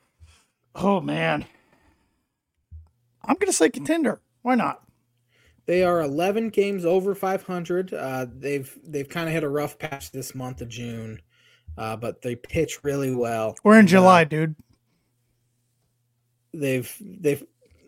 [0.76, 1.46] Oh man,
[3.26, 4.22] I'm gonna say contender.
[4.42, 4.84] Why not?
[5.72, 7.94] They are 11 games over 500.
[7.94, 11.22] Uh, they've they've kind of hit a rough patch this month of June,
[11.78, 13.56] uh, but they pitch really well.
[13.64, 14.54] We're in uh, July, dude.
[16.54, 17.42] they've they've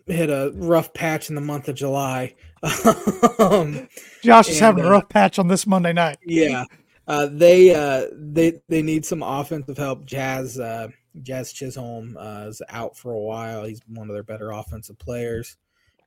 [0.08, 2.36] hit a rough patch in the month of July.
[3.38, 3.90] um,
[4.24, 6.20] Josh is and, having a uh, rough patch on this Monday night.
[6.26, 6.64] yeah,
[7.10, 10.06] uh, they uh, they they need some offensive help.
[10.06, 10.88] Jazz uh,
[11.22, 13.66] Jazz Chisholm uh, is out for a while.
[13.66, 15.58] He's one of their better offensive players.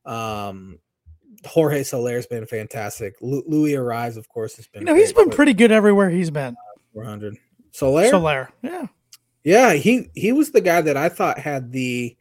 [0.07, 0.79] Um,
[1.45, 3.15] Jorge Soler's been fantastic.
[3.21, 4.83] Lu- Luis Arraez, of course, has been.
[4.83, 6.57] You know, he's been pretty good everywhere he's been.
[6.95, 7.37] 400.
[7.73, 8.87] Soler, Soler, yeah.
[9.45, 12.17] yeah, he he was the guy that I thought had the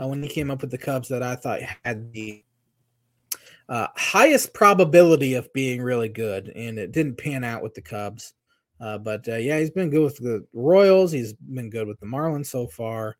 [0.00, 2.44] uh, when he came up with the Cubs that I thought had the
[3.68, 8.34] uh, highest probability of being really good, and it didn't pan out with the Cubs.
[8.80, 11.10] Uh, but uh, yeah, he's been good with the Royals.
[11.10, 13.16] He's been good with the Marlins so far.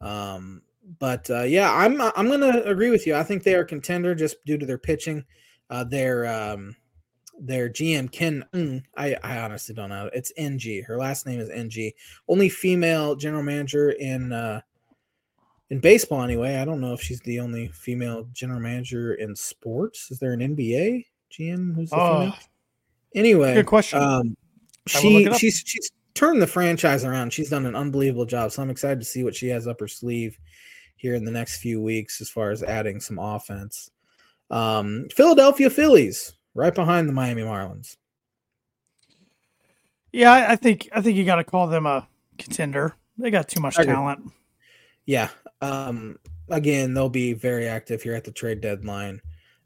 [0.00, 0.62] Um,
[0.98, 3.14] but uh, yeah, I'm I'm gonna agree with you.
[3.16, 5.24] I think they are contender just due to their pitching.
[5.68, 6.76] Uh, their um,
[7.40, 10.08] their GM Kim, Ng, I I honestly don't know.
[10.12, 10.82] It's NG.
[10.86, 11.92] Her last name is NG.
[12.28, 14.60] Only female general manager in uh,
[15.70, 16.56] in baseball anyway.
[16.56, 20.10] I don't know if she's the only female general manager in sports.
[20.10, 22.34] Is there an NBA GM who's the Oh, female?
[23.14, 23.98] Anyway, good question.
[24.00, 24.36] um,
[24.94, 27.32] I will look she she's she's turned the franchise around.
[27.32, 28.52] She's done an unbelievable job.
[28.52, 30.38] So I'm excited to see what she has up her sleeve
[31.06, 33.90] here in the next few weeks as far as adding some offense.
[34.50, 37.96] Um, Philadelphia Phillies, right behind the Miami Marlins.
[40.12, 42.96] Yeah, I think I think you got to call them a contender.
[43.18, 44.32] They got too much talent.
[45.04, 45.28] Yeah.
[45.60, 49.20] Um, again, they'll be very active here at the trade deadline.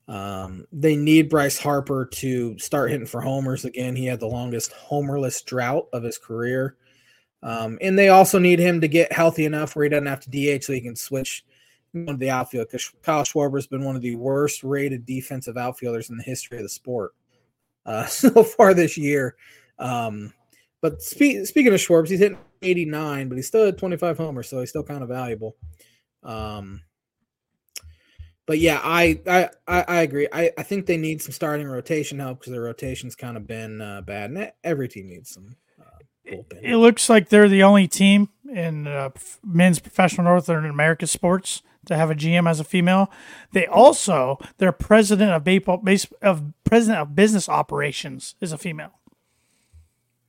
[0.09, 3.97] Um, they need Bryce Harper to start hitting for homers again.
[3.97, 6.77] He had the longest homerless drought of his career.
[7.43, 10.31] Um, and they also need him to get healthy enough where he doesn't have to
[10.59, 11.45] DH so he can switch
[11.95, 16.11] into the outfield because Kyle Schwarber has been one of the worst rated defensive outfielders
[16.11, 17.13] in the history of the sport
[17.87, 19.37] uh, so far this year.
[19.79, 20.33] Um,
[20.83, 24.61] but spe- speaking of Schwarber, he's hitting 89, but he's still at 25 homers, so
[24.61, 25.57] he's still kind of valuable.
[26.23, 26.83] Um,
[28.47, 30.27] but yeah, I I I, agree.
[30.33, 33.81] I, I think they need some starting rotation help because their rotation's kind of been
[33.81, 35.55] uh, bad, and every team needs some.
[36.31, 39.11] Uh, it looks like they're the only team in uh,
[39.45, 43.11] men's professional Northern America sports to have a GM as a female.
[43.53, 48.93] They also their president of baseball base of president of business operations is a female.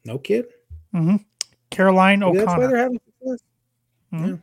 [0.06, 0.46] No kid.
[0.94, 1.18] Mm-hmm.
[1.70, 2.46] Caroline O'Connor.
[2.46, 3.40] That's why they're having success.
[4.14, 4.28] Mm-hmm.
[4.28, 4.38] Yeah.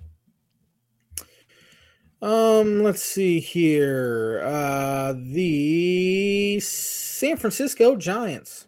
[2.21, 4.43] Um, let's see here.
[4.45, 8.68] Uh, the San Francisco Giants.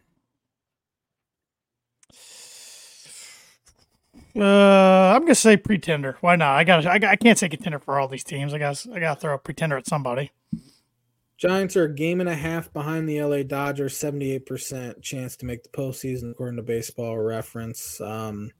[4.36, 6.16] Uh, I'm gonna say pretender.
[6.20, 6.56] Why not?
[6.56, 6.86] I got.
[6.86, 8.54] I, I can't say contender for all these teams.
[8.54, 10.30] I guess I gotta throw a pretender at somebody.
[11.36, 13.96] Giants are a game and a half behind the LA Dodgers.
[13.96, 18.00] Seventy-eight percent chance to make the postseason, according to Baseball Reference.
[18.00, 18.52] Um,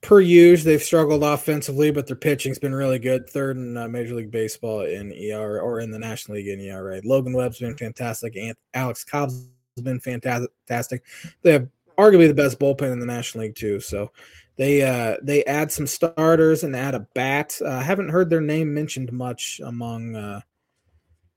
[0.00, 3.28] per use, they've struggled offensively, but their pitching's been really good.
[3.28, 7.00] Third in uh, Major League Baseball in ERA or in the National League in ERA.
[7.04, 8.36] Logan Webb's been fantastic.
[8.74, 9.48] Alex Cobb's
[9.82, 11.02] been fantastic.
[11.42, 13.80] They have arguably the best bullpen in the National League too.
[13.80, 14.12] So
[14.56, 17.56] they uh, they add some starters and add a bat.
[17.62, 20.40] I uh, haven't heard their name mentioned much among uh,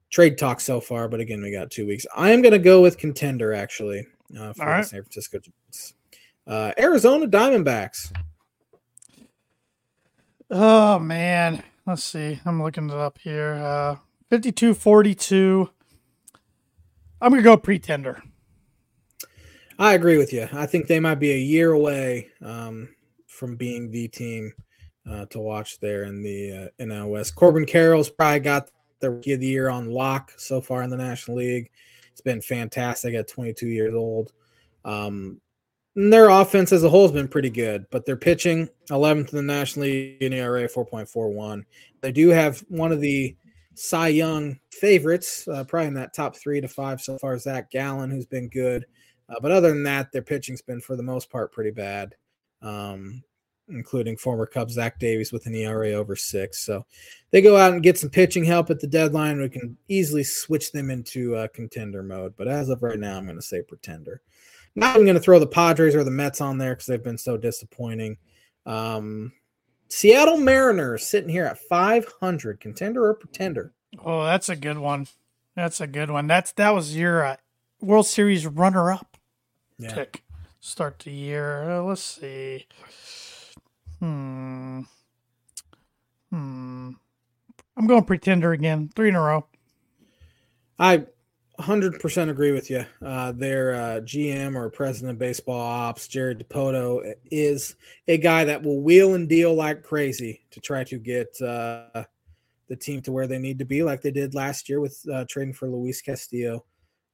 [0.10, 2.06] trade talk so far, but again, we got two weeks.
[2.16, 4.06] I am going to go with contender actually
[4.38, 5.94] uh, for the San Francisco Giants.
[6.48, 8.12] Uh, Arizona Diamondbacks.
[10.50, 12.40] Oh man, let's see.
[12.46, 13.54] I'm looking it up here.
[13.54, 13.96] Uh
[14.32, 15.70] 52-42.
[17.22, 18.24] I'm gonna go pretender.
[19.82, 20.48] I agree with you.
[20.54, 22.90] I think they might be a year away um,
[23.26, 24.54] from being the team
[25.10, 27.34] uh, to watch there in the uh, NL West.
[27.34, 30.98] Corbin Carroll's probably got the rookie of the year on lock so far in the
[30.98, 31.72] National League.
[32.12, 34.34] It's been fantastic at 22 years old.
[34.86, 35.42] Um,
[35.96, 39.42] their offense as a whole has been pretty good, but their pitching 11th in the
[39.42, 41.64] National League in ERA 4.41.
[42.02, 43.36] They do have one of the
[43.74, 47.36] Cy Young favorites, uh, probably in that top three to five so far.
[47.40, 48.86] Zach Gallen, who's been good,
[49.32, 52.16] uh, but other than that, their pitching's been for the most part pretty bad,
[52.62, 53.24] um,
[53.70, 56.66] including former Cub Zach Davies with an ERA over six.
[56.66, 56.86] So
[57.32, 59.40] they go out and get some pitching help at the deadline.
[59.40, 62.34] We can easily switch them into uh, contender mode.
[62.36, 64.22] But as of right now, I'm going to say pretender.
[64.76, 67.18] Not even going to throw the Padres or the Mets on there because they've been
[67.18, 68.18] so disappointing.
[68.66, 69.34] Um,
[69.90, 73.74] Seattle Mariners sitting here at 500, contender or pretender?
[74.04, 75.08] Oh, that's a good one.
[75.56, 76.28] That's a good one.
[76.28, 77.36] That's that was your uh,
[77.82, 79.11] World Series runner-up
[79.82, 79.94] yeah.
[79.94, 80.24] pick.
[80.60, 81.72] Start the year.
[81.72, 82.68] Uh, let's see.
[84.00, 84.82] Hmm.
[86.30, 86.92] Hmm.
[87.78, 88.90] I'm going pretender again.
[88.96, 89.46] Three in a row.
[90.78, 91.06] I
[91.60, 92.86] 100% agree with you.
[93.06, 97.76] Uh, their uh, GM or president of baseball ops, Jared Dipoto, is
[98.08, 102.04] a guy that will wheel and deal like crazy to try to get uh,
[102.68, 105.26] the team to where they need to be, like they did last year with uh,
[105.28, 106.66] trading for Luis Castillo.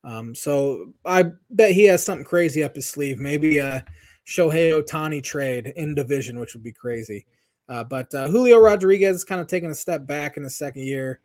[0.04, 3.20] Um, so I bet he has something crazy up his sleeve.
[3.20, 3.84] Maybe a
[4.26, 7.26] Shohei Ohtani trade in division, which would be crazy.
[7.70, 10.84] Uh, but uh, Julio Rodriguez is kind of taking a step back in the second
[10.84, 11.20] year.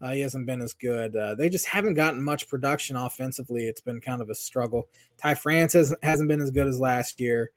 [0.00, 1.16] Uh, he hasn't been as good.
[1.16, 3.66] Uh, they just haven't gotten much production offensively.
[3.66, 4.88] It's been kind of a struggle.
[5.20, 7.50] Ty France has, hasn't been as good as last year.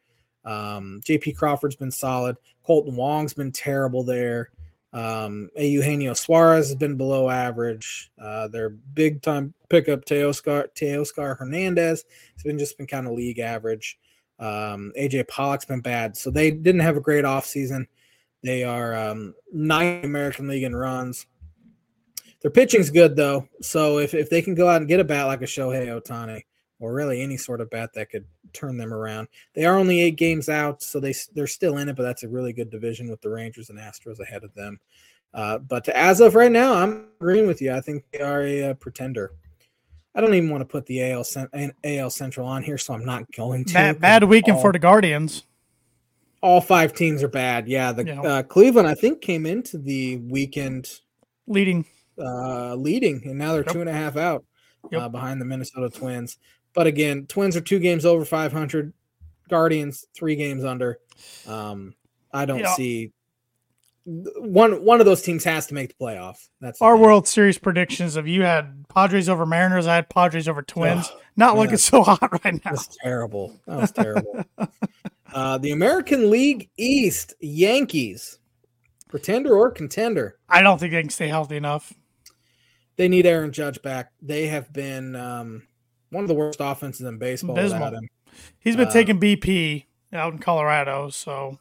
[0.44, 2.36] Um, JP Crawford's been solid.
[2.68, 4.50] Kolten Wong's been terrible there.
[4.94, 8.12] Um, Eugenio Suarez has been below average.
[8.22, 13.40] Uh, their big time pickup, Teoscar, Teoscar Hernandez, has been just been kind of league
[13.40, 13.98] average.
[14.40, 16.18] Um, AJ Pollock's been bad.
[16.18, 17.86] So they didn't have a great offseason.
[18.44, 21.28] They are um, nine American League in runs.
[22.42, 25.28] Their pitching's good though, so if, if they can go out and get a bat
[25.28, 26.42] like a Shohei Ohtani,
[26.82, 30.18] or really any sort of bat that could turn them around, they are only eight
[30.18, 31.96] games out, so they they're still in it.
[31.96, 34.80] But that's a really good division with the Rangers and Astros ahead of them.
[35.34, 37.72] Uh, but as of right now, I'm agreeing with you.
[37.72, 39.32] I think they are a, a pretender.
[40.14, 41.26] I don't even want to put the AL
[41.84, 43.74] AL Central on here, so I'm not going to.
[43.74, 45.44] Bad, bad weekend all, for the Guardians.
[46.42, 47.68] All five teams are bad.
[47.68, 48.22] Yeah, the yeah.
[48.22, 50.90] Uh, Cleveland I think came into the weekend
[51.48, 51.86] leading,
[52.18, 53.74] uh, leading, and now they're yep.
[53.74, 54.44] two and a half out
[54.92, 55.02] yep.
[55.02, 56.38] uh, behind the Minnesota Twins.
[56.74, 58.94] But again, Twins are two games over 500.
[59.50, 61.00] Guardians three games under.
[61.46, 61.94] Um,
[62.32, 63.12] I don't see
[64.06, 66.48] one one of those teams has to make the playoff.
[66.60, 68.16] That's our World Series predictions.
[68.16, 71.10] Of you had Padres over Mariners, I had Padres over Twins.
[71.12, 72.72] Oh, Not looking so hot right now.
[72.72, 73.60] That's terrible.
[73.68, 74.46] That was terrible.
[75.34, 78.40] uh, the American League East Yankees,
[79.08, 80.40] pretender or contender?
[80.50, 81.94] I don't think they can stay healthy enough.
[82.96, 84.12] They need Aaron Judge back.
[84.22, 85.64] They have been um,
[86.12, 88.10] one of the worst offenses in baseball him.
[88.60, 91.60] He's been uh, taking BP out in Colorado, so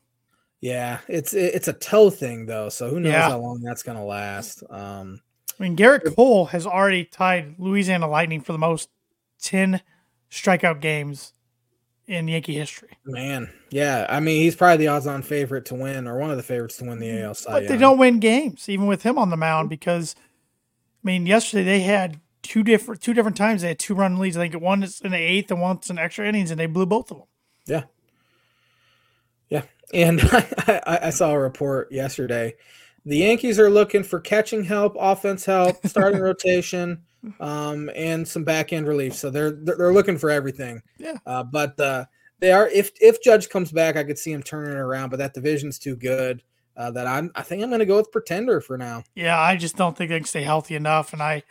[0.60, 3.30] yeah, it's it's a toe thing though, so who knows yeah.
[3.30, 4.62] how long that's gonna last.
[4.68, 5.20] Um,
[5.58, 8.90] I mean, Gerrit Cole has already tied Louisiana Lightning for the most
[9.40, 9.80] ten
[10.30, 11.32] strikeout games
[12.06, 12.90] in Yankee history.
[13.04, 16.42] Man, yeah, I mean, he's probably the odds-on favorite to win, or one of the
[16.42, 19.30] favorites to win the AL Cy But they don't win games, even with him on
[19.30, 23.78] the mound, because I mean, yesterday they had two different two different times they had
[23.78, 24.36] two run leads.
[24.36, 26.86] I think one is in the eighth and one's in extra innings, and they blew
[26.86, 27.26] both of them.
[27.66, 27.82] Yeah,
[29.48, 32.54] yeah, and I, I, saw a report yesterday.
[33.04, 37.02] The Yankees are looking for catching help, offense help, starting rotation,
[37.40, 39.14] um, and some back end relief.
[39.14, 40.82] So they're they're looking for everything.
[40.98, 41.16] Yeah.
[41.26, 42.04] Uh, but uh,
[42.38, 45.10] they are if if Judge comes back, I could see him turning it around.
[45.10, 46.42] But that division's too good.
[46.76, 49.02] Uh, that I'm I think I'm going to go with Pretender for now.
[49.14, 51.42] Yeah, I just don't think they can stay healthy enough, and I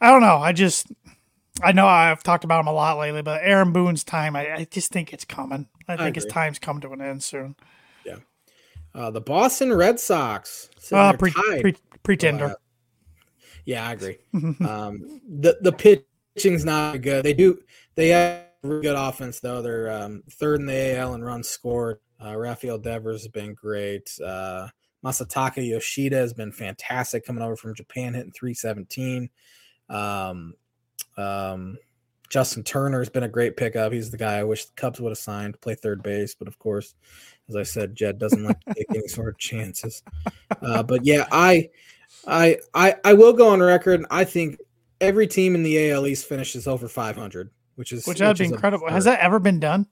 [0.00, 0.36] I don't know.
[0.36, 0.92] I just
[1.62, 4.66] I know I've talked about him a lot lately, but Aaron Boone's time, I, I
[4.70, 5.68] just think it's coming.
[5.86, 7.54] I think his time's come to an end soon.
[8.04, 8.16] Yeah.
[8.94, 10.68] Uh, the Boston Red Sox.
[10.90, 12.46] Uh, pre- pre- pretender.
[12.46, 12.54] Uh,
[13.64, 14.18] yeah, I agree.
[14.34, 17.24] um, the the pitching's not good.
[17.24, 17.60] They do
[17.94, 19.62] they have really good offense though.
[19.62, 21.98] They're um, third in the AL and runs scored.
[22.22, 24.10] Uh, Rafael Devers has been great.
[24.24, 24.68] Uh,
[25.04, 29.28] Masataka Yoshida has been fantastic coming over from Japan, hitting 317.
[29.88, 30.54] Um,
[31.16, 31.78] um,
[32.30, 33.92] Justin Turner has been a great pickup.
[33.92, 36.48] He's the guy I wish the Cubs would have signed to play third base, but
[36.48, 36.94] of course,
[37.48, 40.02] as I said, Jed doesn't like to take any sort of chances.
[40.62, 41.68] Uh, but yeah, I,
[42.26, 44.04] I, I, I will go on record.
[44.10, 44.58] I think
[45.00, 48.88] every team in the AL East finishes over 500, which is which would be incredible.
[48.88, 49.86] Has that ever been done?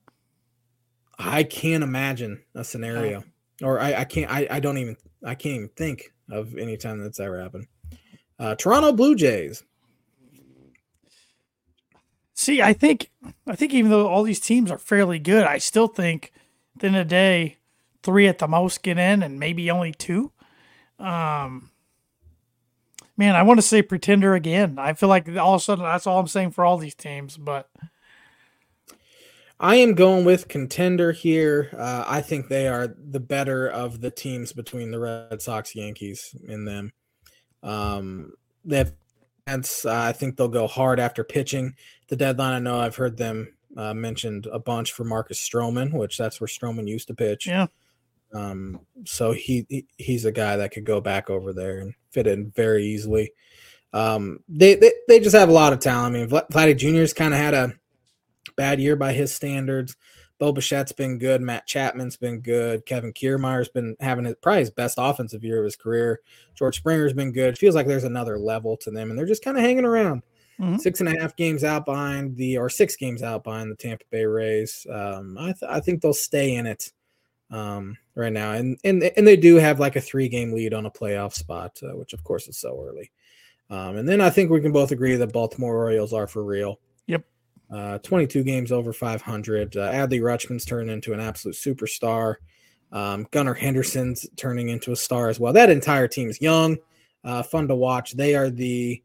[1.18, 3.22] I can't imagine a scenario,
[3.62, 3.66] oh.
[3.66, 4.30] or I, I can't.
[4.30, 4.96] I, I don't even.
[5.24, 7.66] I can't even think of any time that's ever happened.
[8.38, 9.62] Uh, Toronto Blue Jays.
[12.42, 13.08] See, I think
[13.46, 16.32] I think even though all these teams are fairly good, I still think
[16.74, 17.58] at the end of the day,
[18.02, 20.32] three at the most get in and maybe only two.
[20.98, 21.70] Um
[23.16, 24.76] man, I want to say pretender again.
[24.76, 27.36] I feel like all of a sudden that's all I'm saying for all these teams,
[27.36, 27.70] but
[29.60, 31.70] I am going with contender here.
[31.78, 36.34] Uh, I think they are the better of the teams between the Red Sox, Yankees,
[36.48, 36.92] in them.
[37.62, 38.32] Um,
[38.64, 38.94] they have
[39.46, 41.74] uh, I think they'll go hard after pitching
[42.08, 42.54] the deadline.
[42.54, 46.48] I know I've heard them uh, mentioned a bunch for Marcus Stroman, which that's where
[46.48, 47.46] Stroman used to pitch.
[47.46, 47.66] Yeah.
[48.34, 52.26] Um, so he, he, he's a guy that could go back over there and fit
[52.26, 53.32] in very easily.
[53.92, 56.16] Um, they, they they just have a lot of talent.
[56.16, 57.74] I mean, Vladdy Jr.'s kind of had a
[58.56, 59.96] bad year by his standards.
[60.42, 61.40] Bo Bichette's been good.
[61.40, 62.84] Matt Chapman's been good.
[62.84, 66.20] Kevin Kiermaier's been having his, probably his best offensive year of his career.
[66.56, 67.56] George Springer's been good.
[67.56, 70.24] Feels like there's another level to them, and they're just kind of hanging around.
[70.58, 70.78] Mm-hmm.
[70.78, 74.04] Six and a half games out behind the, or six games out behind the Tampa
[74.10, 74.84] Bay Rays.
[74.90, 76.90] Um, I, th- I think they'll stay in it
[77.52, 80.86] um, right now, and and and they do have like a three game lead on
[80.86, 83.12] a playoff spot, uh, which of course is so early.
[83.70, 86.80] Um, and then I think we can both agree that Baltimore Orioles are for real.
[87.72, 89.76] Uh, 22 games over 500.
[89.76, 92.36] Uh, Adley Rutschman's turned into an absolute superstar.
[92.92, 95.54] Um, Gunnar Henderson's turning into a star as well.
[95.54, 96.76] That entire team is young,
[97.24, 98.12] uh, fun to watch.
[98.12, 99.02] They are the,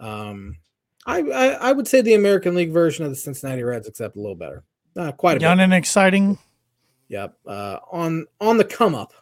[0.00, 0.56] um,
[1.04, 4.20] I, I, I would say the American League version of the Cincinnati Reds, except a
[4.20, 4.64] little better.
[4.96, 5.64] Uh, quite a young bit.
[5.64, 6.38] and exciting.
[7.08, 7.36] Yep.
[7.46, 9.12] Uh, on on the come up,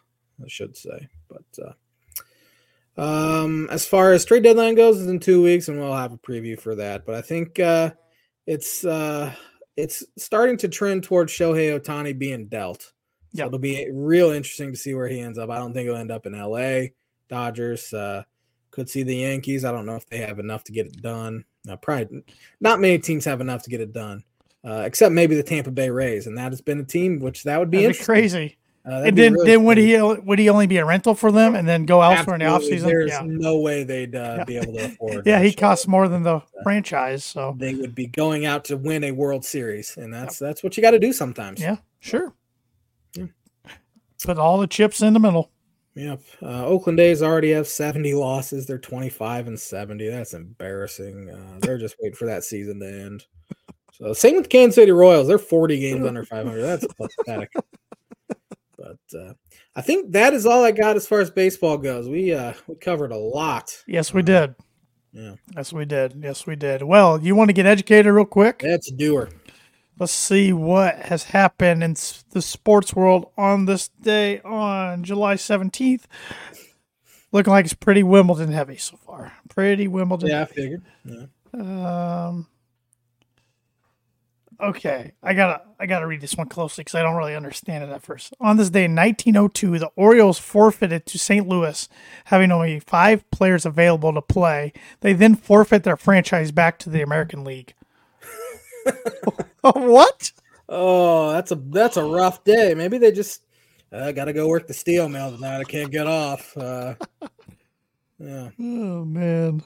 [0.42, 1.08] I should say.
[1.28, 1.76] But
[2.98, 6.12] uh, um, as far as trade deadline goes, is in two weeks, and we'll have
[6.12, 7.04] a preview for that.
[7.04, 7.90] But I think uh,
[8.46, 9.32] it's uh
[9.76, 12.82] it's starting to trend towards Shohei Ohtani being dealt.
[12.82, 12.92] So
[13.38, 13.46] yep.
[13.48, 15.50] it'll be real interesting to see where he ends up.
[15.50, 16.90] I don't think he'll end up in LA.
[17.28, 18.22] Dodgers uh,
[18.70, 19.64] could see the Yankees.
[19.64, 21.44] I don't know if they have enough to get it done.
[21.68, 22.22] Uh, probably
[22.60, 24.22] not many teams have enough to get it done,
[24.64, 27.58] uh, except maybe the Tampa Bay Rays, and that has been a team which that
[27.58, 28.58] would be, be crazy.
[28.86, 31.54] Uh, and then really then would he would he only be a rental for them
[31.54, 32.78] and then go elsewhere in the Absolutely.
[32.80, 32.84] offseason?
[32.86, 33.22] There's Yeah.
[33.24, 34.44] no way they'd uh, Yeah.
[34.44, 35.22] be able to afford.
[35.26, 35.58] Yeah, he shit.
[35.58, 39.42] costs more than the franchise, so They would be going out to win a World
[39.44, 41.60] Series, and that's that's what you got to do sometimes.
[41.62, 42.34] yeah, sure.
[43.14, 43.24] Yeah.
[44.22, 45.50] Put all the chips in the middle.
[45.94, 46.20] Yep.
[46.42, 48.66] Uh, Oakland A's already have 70 losses.
[48.66, 50.08] They're 25 and 70.
[50.08, 51.30] That's embarrassing.
[51.30, 53.24] Uh, they're just waiting for that season to end.
[53.92, 55.28] So same with Kansas City Royals.
[55.28, 56.60] They're 40 games under 500.
[56.60, 57.52] That's pathetic.
[58.84, 59.32] But uh,
[59.74, 62.08] I think that is all I got as far as baseball goes.
[62.08, 63.82] We uh, we covered a lot.
[63.86, 64.54] Yes, we did.
[65.12, 65.36] Yeah.
[65.56, 66.20] Yes, we did.
[66.22, 66.82] Yes, we did.
[66.82, 68.58] Well, you want to get educated real quick?
[68.58, 69.30] That's a doer.
[69.98, 71.94] Let's see what has happened in
[72.30, 76.02] the sports world on this day on July 17th.
[77.30, 79.32] Looking like it's pretty Wimbledon heavy so far.
[79.48, 80.30] Pretty Wimbledon.
[80.30, 80.82] Yeah, I figured.
[81.04, 81.26] Yeah.
[81.54, 82.48] Um.
[84.60, 87.90] Okay, I gotta I gotta read this one closely because I don't really understand it
[87.90, 88.34] at first.
[88.40, 91.48] On this day in 1902, the Orioles forfeited to St.
[91.48, 91.88] Louis,
[92.26, 94.72] having only five players available to play.
[95.00, 97.74] They then forfeit their franchise back to the American League.
[99.60, 100.32] what?
[100.68, 102.74] Oh, that's a that's a rough day.
[102.74, 103.42] Maybe they just
[103.92, 105.60] I got to go work the steel mill tonight.
[105.60, 106.56] I can't get off.
[106.56, 106.94] Uh,
[108.18, 108.50] yeah.
[108.58, 109.62] Oh man.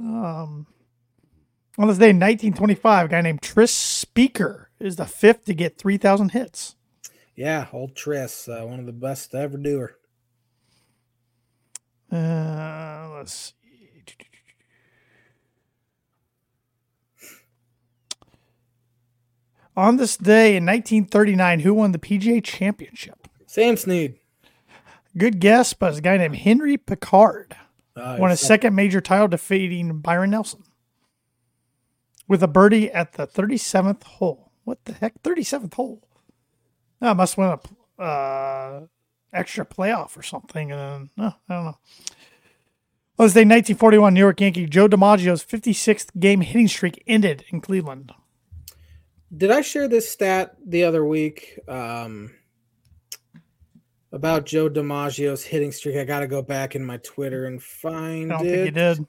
[0.00, 0.66] Um.
[1.76, 5.76] On this day in 1925, a guy named Tris Speaker is the fifth to get
[5.76, 6.76] 3,000 hits.
[7.34, 9.96] Yeah, old Tris, uh, one of the best to ever do her.
[12.12, 13.54] Uh, let's see.
[19.76, 23.26] On this day in 1939, who won the PGA Championship?
[23.46, 24.14] Sam Snead.
[25.18, 27.56] Good guess, but it's a guy named Henry Picard.
[27.96, 30.62] Uh, Won his second major title, defeating Byron Nelson
[32.28, 34.52] with a birdie at the 37th hole.
[34.64, 35.22] What the heck?
[35.22, 36.02] 37th hole?
[37.02, 37.58] Oh, I must win
[37.98, 38.86] a uh,
[39.32, 40.72] extra playoff or something.
[40.72, 41.78] And then, no, I don't know.
[43.16, 47.60] On this day, 1941, New York Yankee Joe DiMaggio's 56th game hitting streak ended in
[47.60, 48.12] Cleveland.
[49.36, 52.34] Did I share this stat the other week um,
[54.10, 55.96] about Joe DiMaggio's hitting streak?
[55.96, 58.50] I got to go back in my Twitter and I find don't it.
[58.50, 59.06] think he did.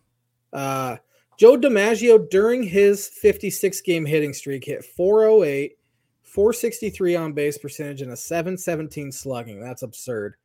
[0.53, 0.97] Uh,
[1.37, 5.77] Joe DiMaggio during his 56 game hitting streak hit 408,
[6.23, 9.59] 463 on base percentage, and a 717 slugging.
[9.59, 10.35] That's absurd.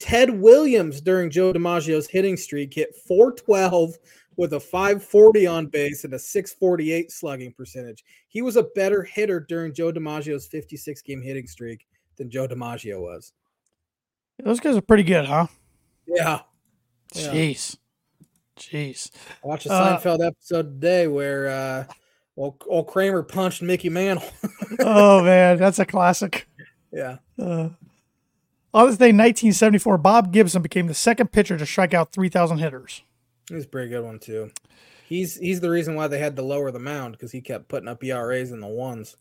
[0.00, 3.96] Ted Williams during Joe DiMaggio's hitting streak hit 412
[4.36, 8.04] with a 540 on base and a 648 slugging percentage.
[8.28, 11.86] He was a better hitter during Joe DiMaggio's 56 game hitting streak
[12.16, 13.32] than Joe DiMaggio was.
[14.42, 15.46] Those guys are pretty good, huh?
[16.06, 16.40] Yeah.
[17.14, 17.32] Yeah.
[17.32, 17.76] Jeez.
[18.58, 19.10] Jeez.
[19.42, 21.84] I watched a Uh, Seinfeld episode today where uh,
[22.36, 24.28] old, old Kramer punched Mickey Mantle.
[24.80, 25.58] oh, man.
[25.58, 26.48] That's a classic.
[26.92, 27.18] yeah.
[27.38, 27.70] Uh,
[28.74, 33.02] on this day, 1974, Bob Gibson became the second pitcher to strike out 3,000 hitters.
[33.48, 34.50] He was a pretty good one too.
[35.08, 37.88] He's he's the reason why they had to lower the mound because he kept putting
[37.88, 39.16] up ERAs in the ones.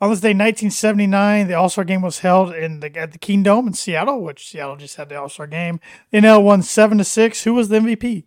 [0.00, 3.68] On this day, 1979, the All Star game was held in the, at the Kingdome
[3.68, 5.78] in Seattle, which Seattle just had the All Star game.
[6.12, 7.44] NL won seven to six.
[7.44, 8.24] Who was the MVP?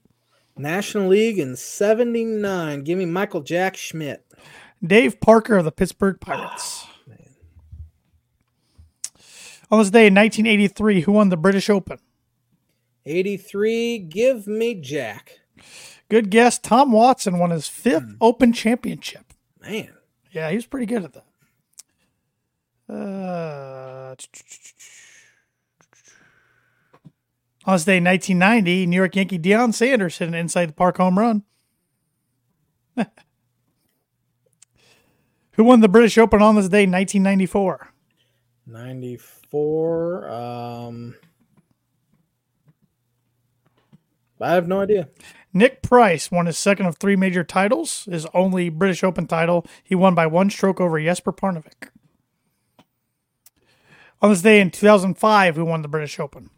[0.60, 2.84] National League in '79.
[2.84, 4.26] Give me Michael Jack Schmidt.
[4.86, 6.86] Dave Parker of the Pittsburgh Pirates.
[9.72, 12.00] On this day in 1983, who won the British Open?
[13.06, 14.00] '83.
[14.00, 15.40] Give me Jack.
[16.10, 16.58] Good guess.
[16.58, 19.34] Tom Watson won his fifth Open championship.
[19.62, 19.90] Man,
[20.32, 21.26] Yeah, he was pretty good at that.
[22.92, 24.16] Uh,
[27.66, 31.20] on this day, 1990, New York Yankee Deion Sanders hit an inside the park home
[31.20, 31.44] run.
[35.54, 37.90] Who won the British Open on this day, 1994?
[38.66, 40.30] '94.
[40.30, 41.16] Um,
[44.40, 45.10] I have no idea.
[45.54, 49.66] Nick Price won his second of three major titles, his only British Open title.
[49.84, 51.90] He won by one stroke over Jesper Parnevik.
[54.22, 56.50] On this day in 2005, who won the British Open?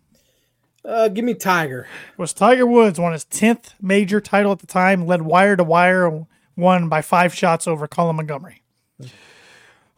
[0.84, 1.88] Uh, give me Tiger.
[2.14, 5.64] It was Tiger Woods won his 10th major title at the time, led wire to
[5.64, 6.26] wire,
[6.56, 8.64] won by five shots over Colin Montgomerie.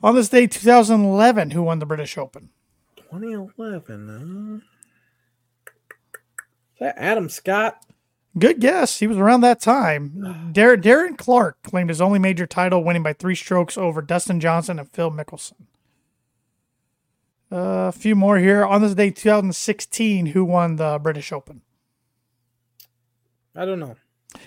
[0.02, 2.50] On this day, 2011, who won the British Open?
[2.98, 4.10] 2011.
[4.10, 4.66] Uh,
[6.74, 7.78] is that Adam Scott?
[8.38, 9.00] Good guess.
[9.00, 10.50] He was around that time.
[10.54, 14.80] Dar- Darren Clarke claimed his only major title, winning by three strokes over Dustin Johnson
[14.80, 15.54] and Phil Mickelson.
[17.54, 18.66] Uh, a few more here.
[18.66, 21.62] On this day, 2016, who won the British Open?
[23.56, 23.96] I don't know.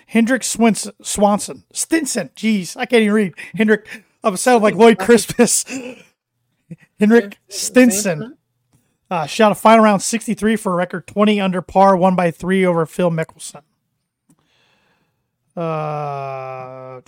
[0.07, 1.63] Hendrick Swins- Swanson.
[1.73, 2.31] Stinson.
[2.35, 3.35] Jeez, I can't even read.
[3.55, 4.03] Hendrick.
[4.25, 5.65] I'm sound like Lloyd Christmas.
[6.99, 8.37] Hendrick Stinson.
[9.09, 12.67] Uh, shot a final round 63 for a record 20 under par, one by three
[12.67, 13.63] over Phil Mickelson.
[15.57, 17.01] Uh,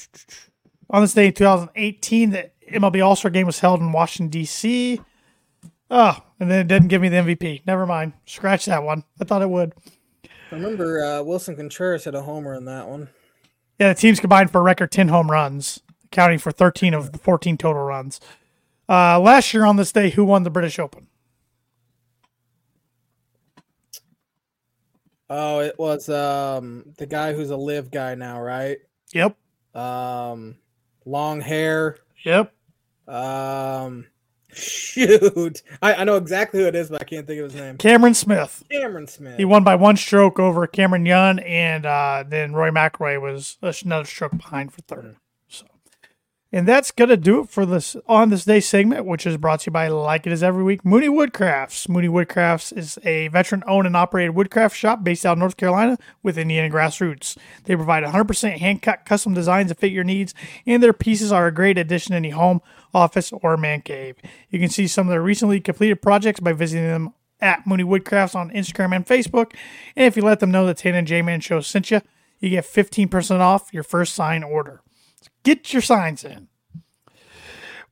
[0.91, 5.01] on this day in 2018, the MLB All Star game was held in Washington, D.C.
[5.91, 7.63] Oh, and then it didn't give me the MVP.
[7.67, 8.13] Never mind.
[8.27, 9.05] Scratch that one.
[9.21, 9.73] I thought it would.
[10.25, 13.09] I remember uh, Willson Contreras hit a homer in that one.
[13.79, 17.19] Yeah, the teams combined for a record 10 home runs, accounting for 13 of the
[17.19, 18.21] 14 total runs.
[18.89, 21.07] Uh, last year on this day, who won the British Open?
[25.31, 28.79] Oh, it was um the guy who's a live guy now, right?
[29.13, 29.37] Yep.
[29.75, 30.57] Um,
[31.05, 31.99] long hair.
[32.25, 32.53] Yep.
[33.07, 34.07] Um,
[34.59, 37.79] shoot, I, I know exactly who it is, but I can't think of his name.
[37.79, 38.65] Cameron Smith.
[38.71, 39.37] Cameron Smith.
[39.39, 44.05] He won by one stroke over Cameron Young, and uh, then Roy McIlroy was another
[44.05, 45.17] stroke behind for third.
[46.51, 49.67] And that's gonna do it for this on this day segment, which is brought to
[49.67, 51.91] you by Like It Is Every Week, Mooney Woodcrafts.
[51.91, 56.39] Mooney Woodcrafts is a veteran-owned and operated woodcraft shop based out of North Carolina with
[56.39, 57.37] Indiana grassroots.
[57.65, 60.33] They provide 100% hand-cut custom designs that fit your needs,
[60.67, 62.63] and their pieces are a great addition to any home,
[62.95, 64.17] office, or man cave.
[64.49, 68.35] You can see some of their recently completed projects by visiting them at Mooney Woodcrafts
[68.35, 69.53] on Instagram and Facebook.
[69.95, 72.01] And if you let them know the Tan and J Man Show sent you,
[72.41, 74.81] you get 15% off your first sign order.
[75.43, 76.49] Get your signs in.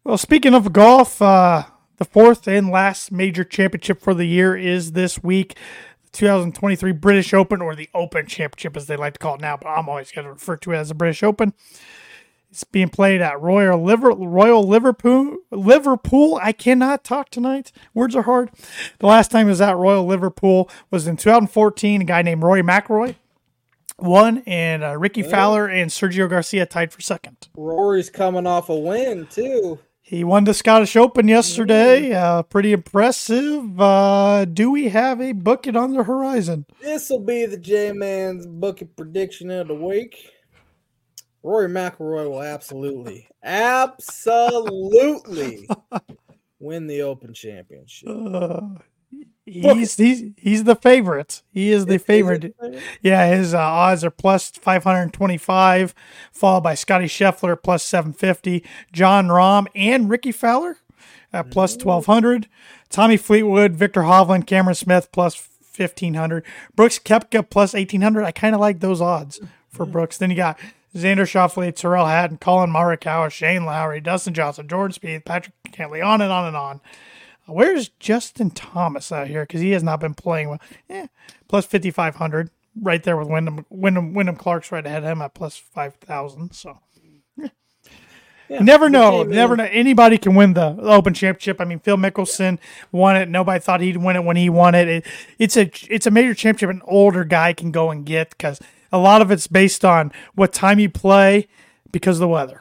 [0.04, 1.64] Well, speaking of golf, uh,
[1.96, 5.56] the fourth and last major championship for the year is this week.
[6.04, 9.56] The 2023 British Open, or the Open Championship as they like to call it now,
[9.56, 11.54] but I'm always going to refer to it as the British Open.
[12.50, 15.38] It's being played at Royal Royal Liverpool.
[15.50, 16.38] Liverpool.
[16.40, 17.72] I cannot talk tonight.
[17.92, 18.50] Words are hard.
[18.98, 22.02] The last time it was at Royal Liverpool was in 2014.
[22.02, 23.16] A guy named Roy McIlroy
[23.98, 27.48] won, and uh, Rickie Fowler and Sergio Garcia tied for second.
[27.56, 29.78] Rory's coming off a win too.
[30.02, 32.12] He won the Scottish Open yesterday.
[32.12, 33.80] Uh, pretty impressive.
[33.80, 36.64] Uh, do we have a bucket on the horizon?
[36.80, 40.30] This will be the J Man's bucket prediction of the week.
[41.42, 44.08] Rory McIlroy will absolutely, absolutely
[46.60, 48.08] win the Open Championship.
[48.08, 48.60] Uh,
[49.46, 51.42] he's he's he's the favorite.
[51.52, 52.54] He is the favorite.
[53.00, 55.94] Yeah, his uh, odds are plus 525,
[56.32, 60.78] followed by Scottie Scheffler plus 750, Jon Rahm and Rickie Fowler
[61.32, 62.48] at plus 1200,
[62.88, 65.36] Tommy Fleetwood, Viktor Hovland, Cameron Smith plus
[65.76, 66.44] 1500,
[66.74, 68.24] Brooks Koepka plus 1800.
[68.24, 70.18] I kind of like those odds for Brooks.
[70.18, 70.58] Then you got
[70.94, 76.20] Xander Schauffele, Tyrrell Hatton, Collin Morikawa, Shane Lowry, Dustin Johnson, Jordan Spieth, Patrick Cantlay, on
[76.20, 76.80] and on and on.
[77.46, 79.42] Where's Justin Thomas out here?
[79.42, 80.60] Because he has not been playing well.
[80.90, 81.06] Eh,
[81.48, 82.50] plus 5,500,
[82.82, 83.64] right there with Wyndham.
[83.70, 86.52] Wyndham, Wyndham Clark's right ahead of him at plus 5,000.
[86.52, 86.78] So
[88.48, 88.60] Yeah.
[88.60, 89.24] never know.
[89.24, 89.68] Never know.
[89.70, 91.60] Anybody can win the Open Championship.
[91.60, 92.58] I mean, Phil Mickelson
[92.92, 93.28] won it.
[93.28, 94.88] Nobody thought he'd win it when he won it.
[94.88, 95.06] it
[95.38, 98.60] it's a it's a major championship an older guy can go and get because
[98.92, 101.48] a lot of it's based on what time you play
[101.90, 102.60] because of the weather.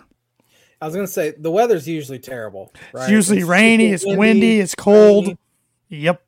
[0.82, 2.72] I was gonna say the weather's usually terrible.
[2.94, 3.04] Right?
[3.04, 5.26] It's usually super rainy, it's windy, it's cold.
[5.28, 5.38] rainy.
[5.90, 6.22] Yep.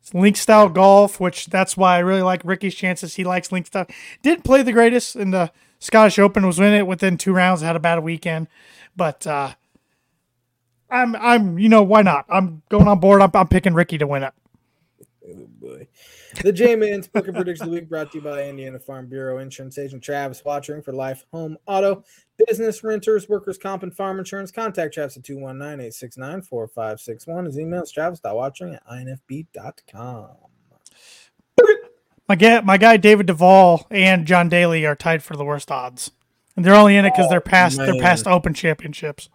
[0.00, 3.14] It's link style golf, which that's why I really like Rickie's chances.
[3.16, 3.86] He likes link style.
[4.22, 7.76] Didn't play the greatest in the Scottish Open, was in it within two rounds, had
[7.76, 8.48] a bad weekend.
[8.96, 9.54] But uh
[10.90, 12.26] I'm I'm you know, why not?
[12.28, 13.22] I'm going on board.
[13.22, 14.32] I'm, I'm picking Rickie to win it.
[15.36, 15.86] Oh boy.
[16.42, 19.38] The J Man's Booker Prediction of the Week brought to you by Indiana Farm Bureau
[19.38, 22.04] Insurance Agent Travis Wottring for life, home, auto,
[22.46, 24.50] business, renters, workers' comp, and farm insurance.
[24.50, 27.44] Contact Travis at 219 869 4561.
[27.44, 30.30] His email is travis.wottring at infb.com.
[32.28, 36.12] My guy, my guy David Duval and John Daly are tied for the worst odds.
[36.54, 39.28] And they're only in it because they're past they're past open championships.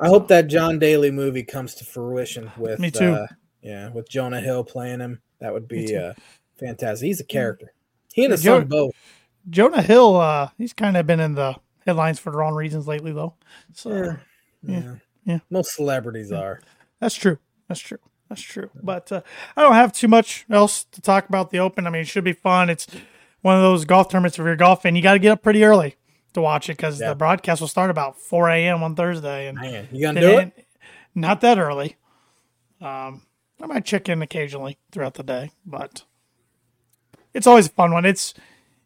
[0.00, 3.12] I hope that John Daly movie comes to fruition with Me too.
[3.12, 3.26] Uh,
[3.64, 5.20] yeah, with Jonah Hill playing him.
[5.40, 6.12] That would be uh,
[6.58, 7.06] fantastic.
[7.06, 7.72] He's a character.
[8.12, 8.92] He and his Jo- son both.
[9.50, 11.56] Jonah Hill, uh, he's kind of been in the
[11.86, 13.34] headlines for the wrong reasons lately, though.
[13.72, 14.16] So Yeah.
[14.62, 14.94] yeah, Yeah.
[15.24, 15.38] yeah.
[15.50, 16.60] Most celebrities are.
[17.00, 17.38] that's true.
[17.68, 17.98] That's true.
[18.28, 18.70] That's true.
[18.82, 19.20] But uh,
[19.56, 21.86] I don't have too much else to talk about the Open.
[21.86, 22.70] I mean, it should be fun.
[22.70, 22.86] It's
[23.42, 24.38] one of those golf tournaments.
[24.38, 25.96] If you're golfing, you got to get up pretty early
[26.32, 27.10] to watch it because Yeah.
[27.10, 28.82] the broadcast will start about 4 a.m.
[28.82, 29.48] on Thursday.
[29.48, 30.66] And Man, you gonna do it?
[31.14, 31.96] Not that early.
[32.80, 33.22] Um,
[33.64, 36.02] I might check in occasionally throughout the day, but
[37.32, 38.04] it's always a fun one.
[38.04, 38.34] It's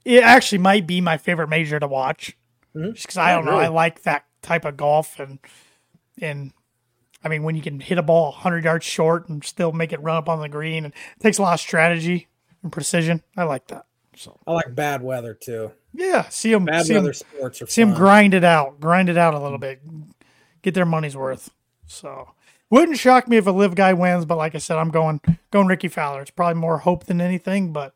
[0.05, 2.37] it actually might be my favorite major to watch,
[2.77, 2.93] Mhm.
[2.95, 3.53] just because I don't know.
[3.53, 3.65] really.
[3.65, 5.41] I like that type of golf, and
[6.21, 6.53] and
[7.25, 10.01] I mean when you can hit a ball 100 yards short and still make it
[10.01, 12.29] run up on the green, and it takes a lot of strategy
[12.63, 13.25] and precision.
[13.37, 13.87] I like that.
[14.15, 15.73] So I like bad weather too.
[15.93, 19.17] yeah, see them, Bad see weather sports are see them grind it out, grind it
[19.17, 19.81] out a little bit,
[20.63, 21.51] get their money's worth.
[21.87, 22.31] So,
[22.71, 25.67] Wouldn't shock me if a live guy wins, but like I said, I'm going going
[25.67, 26.23] Rickie Fowler.
[26.23, 27.95] It's probably more hope than anything, but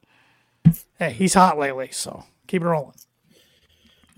[0.99, 2.95] hey, he's hot lately, so keep it rolling.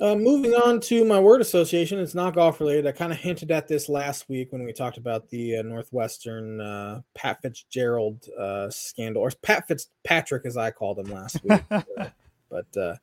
[0.00, 2.86] Uh, moving on to my word association, it's not golf related.
[2.86, 6.60] I kind of hinted at this last week when we talked about the uh, Northwestern
[6.60, 11.62] uh, Pat Fitzgerald uh, scandal, or Pat Fitzpatrick, as I called him last week.
[12.50, 12.96] but uh,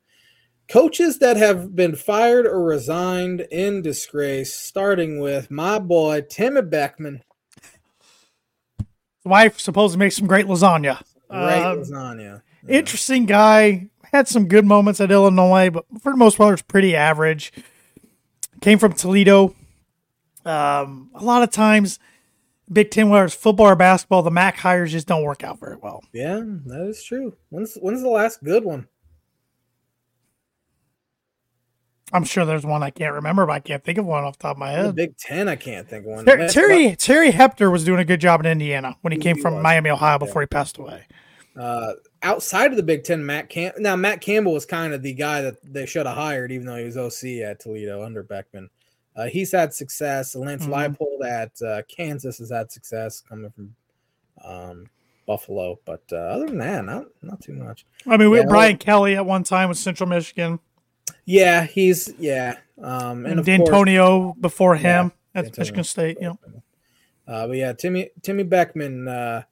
[0.68, 7.22] coaches that have been fired or resigned in disgrace, starting with my boy Timmy Beckman.
[9.24, 11.02] Wife supposed to make some great lasagna.
[11.28, 12.42] Great um, lasagna.
[12.66, 12.78] Yeah.
[12.78, 16.94] Interesting guy had some good moments at Illinois, but for the most part, it's pretty
[16.94, 17.52] average.
[18.60, 19.54] Came from Toledo.
[20.44, 21.98] Um, a lot of times,
[22.70, 25.76] Big Ten, whether it's football or basketball, the MAC hires just don't work out very
[25.76, 26.04] well.
[26.12, 27.36] Yeah, that is true.
[27.48, 28.88] When's when's the last good one?
[32.12, 34.42] I'm sure there's one I can't remember, but I can't think of one off the
[34.42, 34.86] top of my head.
[34.86, 36.24] The Big Ten, I can't think of one.
[36.24, 39.40] Ter- Terry Terry Hoeppner was doing a good job in Indiana when he, he came
[39.40, 39.62] from was.
[39.62, 40.46] Miami, Ohio, before yeah.
[40.46, 41.06] he passed away.
[41.58, 41.92] Uh,
[42.22, 45.40] outside of the Big Ten, Matt Camp now Matt Campbell was kind of the guy
[45.42, 48.68] that they should have hired, even though he was OC at Toledo under Beckman.
[49.16, 50.34] Uh, he's had success.
[50.34, 50.72] Lance mm-hmm.
[50.72, 53.74] Leipold at uh, Kansas has had success coming from
[54.44, 54.86] um,
[55.26, 57.86] Buffalo, but uh, other than that, not not too much.
[58.06, 60.58] I mean, we yeah, Brian Kelly at one time with Central Michigan.
[61.24, 65.58] Yeah, he's yeah, um, and, and Dantonio before him yeah, at Dantonio.
[65.58, 66.18] Michigan State.
[66.20, 66.38] You know.
[67.26, 69.42] Uh, but yeah, Timmy Timmy Beckman uh,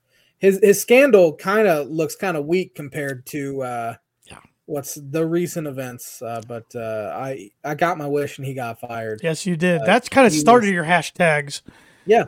[0.41, 3.95] his his scandal kind of looks kind of weak compared to uh,
[4.25, 4.39] yeah.
[4.67, 6.21] what's the recent events.
[6.23, 9.21] Uh, but uh, I I got my wish and he got fired.
[9.23, 9.83] Yes, you did.
[9.83, 11.61] Uh, That's kind of started was, your hashtags.
[12.07, 12.25] Yeah,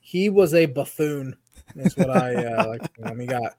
[0.00, 1.36] he was a buffoon.
[1.76, 2.96] That's what I uh, like.
[2.96, 3.20] Him.
[3.20, 3.54] He got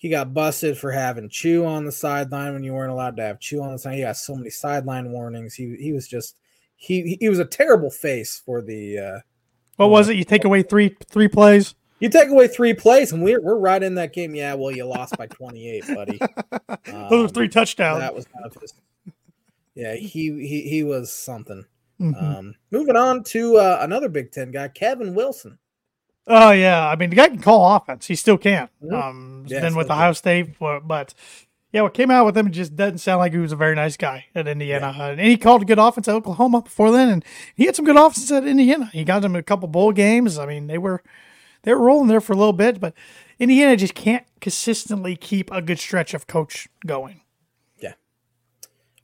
[0.00, 3.38] he got busted for having chew on the sideline when you weren't allowed to have
[3.38, 3.96] chew on the side.
[3.96, 5.52] He got so many sideline warnings.
[5.52, 6.38] He he was just
[6.74, 8.98] he he was a terrible face for the.
[8.98, 9.18] Uh,
[9.76, 10.16] what was it?
[10.16, 11.74] You take away three three plays.
[11.98, 14.34] You take away three plays, and we're we're right in that game.
[14.34, 16.18] Yeah, well, you lost by 28, buddy.
[16.92, 18.00] Um, Those were three touchdowns.
[18.00, 18.72] That was kind of his.
[19.74, 21.66] Yeah, he he he was something.
[22.00, 22.24] Mm-hmm.
[22.24, 25.58] Um, moving on to uh, another Big Ten guy, Kevin Wilson.
[26.32, 28.06] Oh yeah, I mean the guy can call offense.
[28.06, 28.68] He still can.
[28.82, 28.94] Mm-hmm.
[28.94, 31.12] Um, yeah, been with Ohio State, but, but
[31.72, 33.96] yeah, what came out with him just doesn't sound like he was a very nice
[33.96, 34.94] guy at Indiana.
[34.96, 35.06] Yeah.
[35.08, 37.24] And he called a good offense at Oklahoma before then, and
[37.56, 38.90] he had some good offense at Indiana.
[38.92, 40.38] He got them a couple bowl games.
[40.38, 41.02] I mean, they were
[41.62, 42.94] they were rolling there for a little bit, but
[43.40, 47.22] Indiana just can't consistently keep a good stretch of coach going.
[47.80, 47.94] Yeah.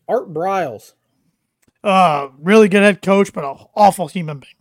[0.08, 0.94] Art Briles.
[1.82, 4.55] Uh, really good head coach, but an awful human being.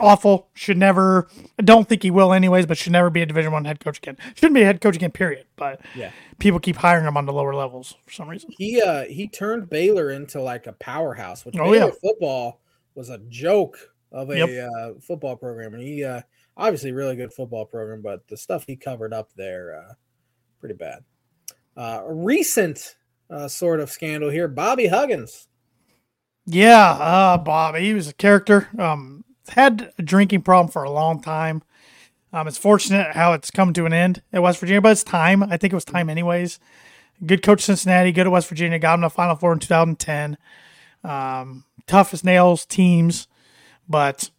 [0.00, 0.48] Awful.
[0.54, 1.28] Should never.
[1.58, 2.66] I don't think he will, anyways.
[2.66, 4.16] But should never be a Division One head coach again.
[4.34, 5.10] Shouldn't be a head coach again.
[5.10, 5.46] Period.
[5.56, 8.50] But yeah, people keep hiring him on the lower levels for some reason.
[8.56, 11.90] He uh he turned Baylor into like a powerhouse, which oh, Baylor yeah.
[12.00, 12.60] football
[12.94, 13.78] was a joke
[14.12, 14.70] of a yep.
[14.72, 16.22] uh, football program, and he uh
[16.58, 19.94] obviously really good football program, but the stuff he covered up there, uh,
[20.60, 21.04] pretty bad.
[21.76, 22.96] Uh, a recent
[23.30, 25.46] uh, sort of scandal here, Bobby Huggins.
[26.44, 28.68] Yeah, uh, Bobby, he was a character.
[28.78, 31.62] Um, had a drinking problem for a long time.
[32.32, 35.42] Um, it's fortunate how it's come to an end at West Virginia, but it's time.
[35.42, 36.60] I think it was time anyways.
[37.24, 40.36] Good coach Cincinnati, good at West Virginia, got him to Final Four in 2010.
[41.02, 43.28] Um, tough as nails teams,
[43.88, 44.30] but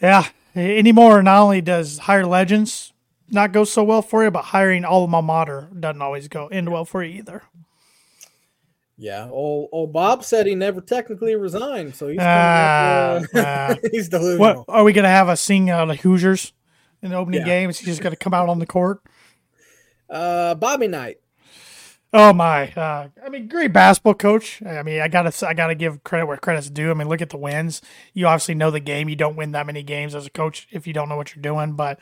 [0.00, 1.22] yeah, anymore.
[1.22, 2.92] Not only does hire legends
[3.30, 6.84] not go so well for you, but hiring alma mater doesn't always go end well
[6.84, 7.42] for you either.
[8.98, 14.64] Yeah, old, old Bob said he never technically resigned, so he's uh, uh, he's delusional.
[14.64, 16.54] What are we gonna have a sing uh, the Hoosiers
[17.02, 17.46] in the opening yeah.
[17.46, 17.78] games?
[17.78, 19.02] He's just gonna come out on the court.
[20.08, 21.18] Uh, Bobby Knight.
[22.14, 22.72] Oh my!
[22.72, 24.62] Uh, I mean, great basketball coach.
[24.64, 26.90] I mean, I gotta I gotta give credit where credit's due.
[26.90, 27.82] I mean, look at the wins.
[28.14, 29.10] You obviously know the game.
[29.10, 31.42] You don't win that many games as a coach if you don't know what you're
[31.42, 31.74] doing.
[31.74, 31.98] But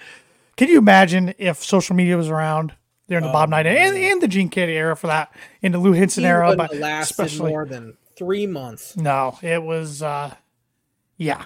[0.57, 2.75] can you imagine if social media was around
[3.09, 5.79] during the oh, Bob Knight and, and the Gene Keady era for that in the
[5.79, 6.55] Lou Henson he era?
[6.57, 8.97] But lasted especially, more than three months.
[8.97, 10.03] No, it was.
[10.03, 10.35] uh
[11.17, 11.45] Yeah,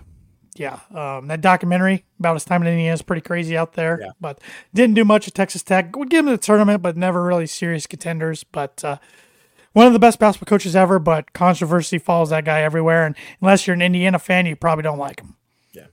[0.59, 4.01] yeah, um, that documentary about his time in Indiana is pretty crazy out there.
[4.01, 4.11] Yeah.
[4.21, 4.41] But
[4.75, 5.95] didn't do much at Texas Tech.
[5.97, 8.45] Would give him the tournament, but never really serious contenders.
[8.45, 8.99] But uh,
[9.73, 10.99] one of the best basketball coaches ever.
[10.99, 13.07] But controversy follows that guy everywhere.
[13.07, 15.37] And unless you're an Indiana fan, you probably don't like him.
[15.73, 15.87] Yeah.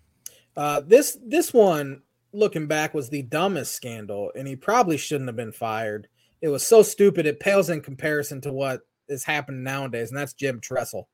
[0.58, 2.02] Uh, this this one,
[2.36, 6.08] looking back, was the dumbest scandal, and he probably shouldn't have been fired.
[6.42, 7.26] It was so stupid.
[7.26, 11.08] It pales in comparison to what is happening nowadays, and that's Jim Tressel.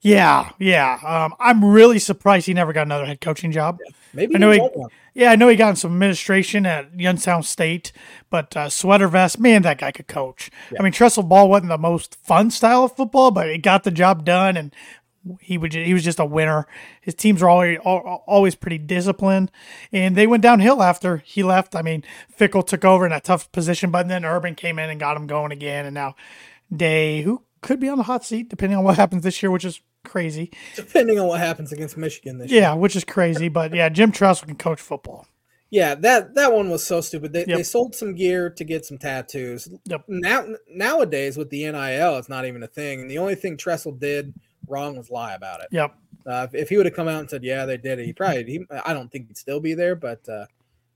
[0.00, 0.98] Yeah, yeah.
[1.04, 3.78] Um, I'm really surprised he never got another head coaching job.
[3.84, 7.42] Yeah, maybe I know he, he yeah, I know he got some administration at Youngstown
[7.42, 7.92] State,
[8.30, 10.50] but uh, sweater vest, man, that guy could coach.
[10.70, 10.78] Yeah.
[10.80, 13.90] I mean, Tressel ball wasn't the most fun style of football, but he got the
[13.90, 14.74] job done and
[15.40, 16.66] He would he was just a winner.
[17.00, 19.50] His teams were always always pretty disciplined,
[19.92, 21.74] and they went downhill after he left.
[21.74, 22.04] I mean,
[22.38, 25.26] Fickell took over in a tough position, but then Urban came in and got him
[25.26, 26.14] going again, and now
[26.74, 29.64] Day, who could be on the hot seat depending on what happens this year, which
[29.64, 30.50] is crazy.
[30.76, 32.62] Depending on what happens against Michigan this year.
[32.62, 35.26] Yeah, which is crazy, but yeah, Jim Tressel can coach football.
[35.70, 37.32] Yeah, that that one was so stupid.
[37.32, 37.56] They, Yep.
[37.56, 39.68] they sold some gear to get some tattoos.
[39.86, 40.04] Yep.
[40.08, 43.00] Now nowadays with the NIL, it's not even a thing.
[43.00, 44.34] And the only thing Tressel did
[44.68, 45.68] wrong was lie about it.
[45.70, 45.94] Yep.
[46.26, 48.12] Uh, if, if he would have come out and said, "Yeah, they did it," he
[48.12, 48.44] probably.
[48.44, 50.46] He, I don't think he'd still be there, but uh,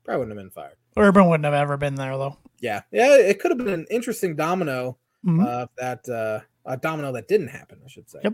[0.03, 0.75] probably wouldn't have been fired.
[0.97, 2.37] Urban wouldn't have ever been there though.
[2.59, 4.97] Yeah, yeah, it could have been an interesting domino.
[5.25, 5.45] Mhm.
[5.45, 8.19] Uh, that uh, a domino that didn't happen, I should say.
[8.23, 8.33] Yep.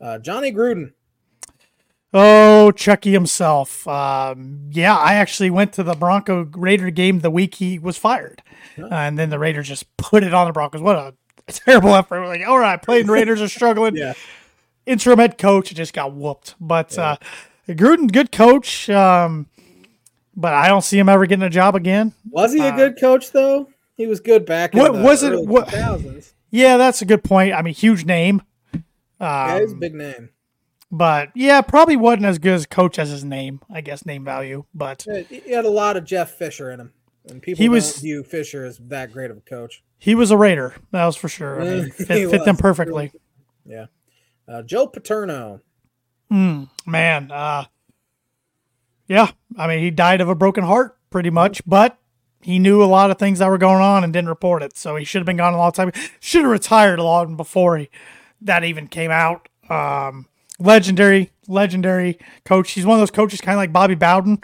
[0.00, 0.92] Uh, Johnny Gruden.
[2.14, 3.86] Oh, Chucky himself.
[3.86, 8.42] Um, yeah, I actually went to the Bronco Raider game the week he was fired,
[8.76, 8.84] Huh.
[8.86, 10.80] uh, and then the Raiders just put it on the Broncos.
[10.80, 11.14] What a
[11.52, 12.20] terrible effort!
[12.20, 13.96] We're like, all right, playing Raiders are struggling.
[13.96, 14.14] Yeah.
[14.88, 16.54] Interim head coach just got whooped.
[16.60, 17.16] But uh,
[17.68, 18.88] Gruden, good coach.
[18.90, 19.46] Um,
[20.36, 22.12] but I don't see him ever getting a job again.
[22.30, 23.68] Was he a Uh, good coach though?
[23.96, 26.32] He was good back in What- the was it- what- 2000s.
[26.50, 27.52] Yeah, that's a good point.
[27.54, 28.42] I mean, huge name.
[28.72, 28.82] Um,
[29.20, 30.30] Yeah, he's a big name.
[30.90, 33.60] but yeah, probably wasn't as good as coach as his name.
[33.70, 36.92] I guess name value, but He had a lot of Jeff Fisher in him,
[37.28, 39.82] and people He don't was- view Fisher as that great of a coach.
[39.98, 40.74] he was a Raider.
[40.92, 41.60] That was for sure.
[41.60, 43.10] I mean, fit, fit them perfectly.
[43.66, 43.86] Yeah,
[44.48, 45.60] uh, Joe Paterno.
[46.32, 47.64] Mm, man, uh,
[49.06, 49.30] yeah.
[49.56, 51.98] I mean, he died of a broken heart, pretty much, but
[52.42, 54.76] he knew a lot of things that were going on and didn't report it.
[54.76, 55.92] So he should have been gone a long time.
[56.20, 57.90] Should have retired a long before he,
[58.42, 59.48] that even came out.
[59.68, 60.26] Um,
[60.58, 62.72] legendary, legendary coach.
[62.72, 64.38] He's one of those coaches, kind of like Bobby Bowden,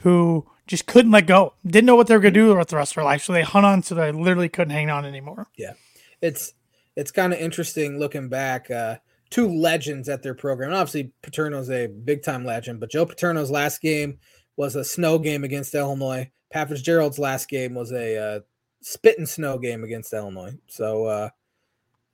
[0.00, 1.54] who just couldn't let go.
[1.66, 3.32] Didn't know what they were going to do with the rest of their life, so
[3.32, 5.48] they hung on so they literally couldn't hang on anymore.
[5.56, 5.72] Yeah.
[6.20, 6.52] It's
[6.96, 8.70] it's kind of interesting looking back.
[8.70, 8.96] Uh,
[9.30, 10.70] two legends at their program.
[10.70, 14.18] And obviously, Paterno's a big time legend, but Joe Paterno's last game
[14.56, 16.30] was a snow game against Illinois.
[16.52, 18.40] Pat Fitzgerald's last game was a uh,
[18.82, 20.52] spit and snow game against Illinois.
[20.66, 21.28] So uh,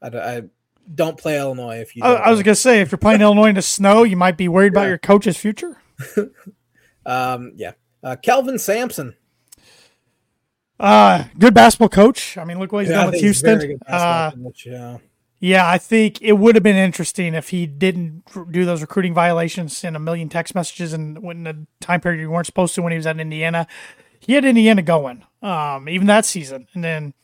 [0.02, 0.42] I, I
[0.94, 2.02] don't play Illinois if you.
[2.04, 4.36] I, I was going to say, if you're playing Illinois in the snow, you might
[4.36, 5.78] be worried about your coach's future.
[7.06, 7.72] Um, yeah.
[8.02, 9.14] Uh, Kelvin Sampson.
[10.78, 12.36] Uh, good basketball coach.
[12.36, 13.78] I mean, look what he's Yeah, done with Houston.
[13.86, 14.98] Uh, coach, yeah.
[15.38, 19.84] Yeah, I think it would have been interesting if he didn't do those recruiting violations
[19.84, 22.92] and a million text messages and when the time period you weren't supposed to when
[22.92, 23.66] he was at Indiana.
[24.18, 26.66] He had Indiana going, um, even that season.
[26.74, 27.14] And then,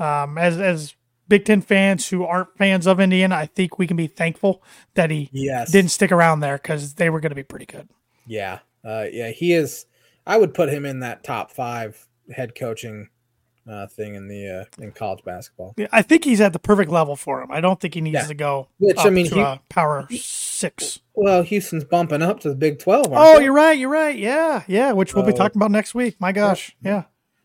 [0.00, 0.94] um, as as
[1.28, 4.62] Big Ten fans who aren't fans of Indiana, I think we can be thankful
[4.94, 5.70] that he Yes.
[5.70, 7.88] didn't stick around there because they were going to be pretty good.
[8.26, 8.60] Yeah.
[8.84, 9.30] Uh, yeah.
[9.30, 9.86] He is.
[10.26, 13.08] I would put him in that top five head coaching
[13.68, 14.48] uh, thing in the
[14.78, 15.74] uh, in college basketball.
[15.76, 17.50] Yeah, I think he's at the perfect level for him.
[17.50, 18.26] I don't think he needs Yeah.
[18.26, 21.00] to go Which, I mean, to he- a power six.
[21.14, 23.06] Well, Houston's bumping up to the Big Twelve.
[23.12, 23.44] aren't Oh, they?
[23.44, 23.78] you're right.
[23.78, 24.16] You're right.
[24.16, 24.92] Yeah, yeah.
[24.92, 26.16] Which we'll be talking about next week.
[26.20, 27.04] My gosh, yeah.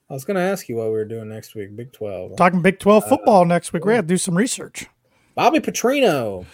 [0.09, 1.75] I was going to ask you what we were doing next week.
[1.75, 2.35] Big Twelve.
[2.35, 3.85] Talking Big Twelve football next week.
[3.85, 4.87] We have to do some research.
[5.35, 6.45] Bobby Petrino.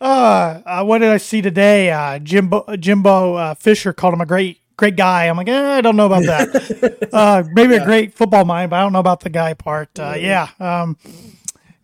[0.00, 1.90] Uh, uh what did I see today?
[1.90, 5.26] Uh, Jimbo Jimbo uh, Fisher called him a great great guy.
[5.26, 7.08] I'm like, eh, I don't know about that.
[7.12, 9.90] uh, maybe a great football mind, but I don't know about the guy part.
[9.98, 10.48] Uh, yeah.
[10.58, 10.96] Um,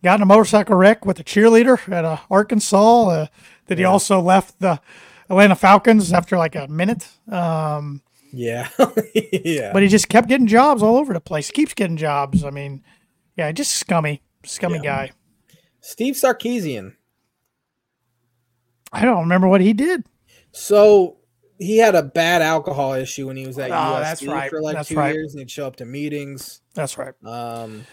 [0.03, 3.07] got in a motorcycle wreck with a cheerleader at uh, Arkansas.
[3.07, 3.27] Uh,
[3.67, 4.81] that he also left the
[5.29, 7.07] Atlanta Falcons after like a minute.
[7.31, 8.69] Um, Yeah.
[9.13, 9.71] yeah.
[9.73, 11.51] but he just kept getting jobs all over the place.
[11.51, 12.43] Keeps getting jobs.
[12.43, 12.83] I mean,
[13.35, 15.07] yeah, just scummy, scummy Yeah.
[15.07, 15.11] guy.
[15.81, 16.95] Steve Sarkisian.
[18.91, 20.03] I don't remember what he did.
[20.51, 21.17] So
[21.59, 24.49] he had a bad alcohol issue when he was at Oh, USC that's right.
[24.49, 25.13] for like That's two right.
[25.13, 26.61] years, and he'd show up to meetings.
[26.73, 27.13] That's right.
[27.25, 27.85] Um,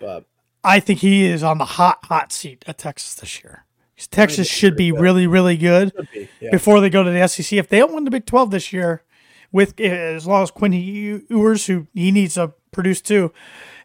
[0.00, 0.24] but
[0.62, 3.64] I think he is on the hot, hot seat at Texas this year.
[4.10, 5.00] Texas should be good.
[5.00, 6.28] really, really good be.
[6.40, 6.50] Yeah.
[6.50, 7.52] before they go to the SEC.
[7.56, 9.02] If they don't win the Big 12 this year,
[9.52, 13.32] with as long as Quinn Ewers, who he needs to produce too,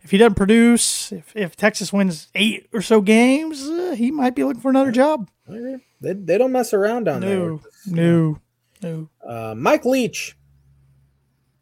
[0.02, 4.34] if he doesn't produce, if, if Texas wins eight or so games, uh, he might
[4.34, 5.30] be looking for another job.
[5.48, 8.38] They, they don't mess around down No, no, no.
[8.82, 9.06] There.
[9.26, 10.36] Uh, Mike Leach.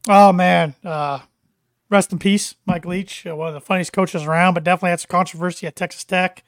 [0.09, 1.19] Oh man, uh,
[1.89, 5.01] rest in peace, Mike Leach, uh, one of the funniest coaches around, but definitely had
[5.01, 6.43] some controversy at Texas Tech.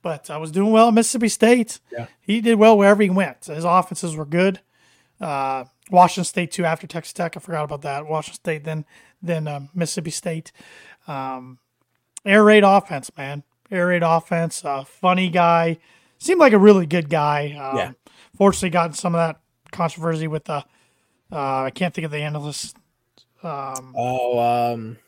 [0.00, 1.80] But I was doing well at Mississippi State.
[1.90, 2.06] Yeah.
[2.20, 3.46] he did well wherever he went.
[3.46, 4.60] His offenses were good.
[5.20, 6.64] Uh, Washington State too.
[6.64, 8.06] After Texas Tech, I forgot about that.
[8.06, 8.84] Washington State, then
[9.22, 10.52] then um, Mississippi State.
[11.08, 11.58] Um,
[12.24, 13.42] air raid offense, man.
[13.70, 14.64] Air raid offense.
[14.64, 15.78] Uh, funny guy.
[16.18, 17.52] Seemed like a really good guy.
[17.52, 17.92] Um, Yeah.
[18.36, 19.40] Fortunately, got some of that
[19.74, 20.64] controversy with the.
[21.32, 22.76] Uh, I can't think of the analyst.
[23.42, 24.38] Um, Oh,
[24.72, 24.98] um,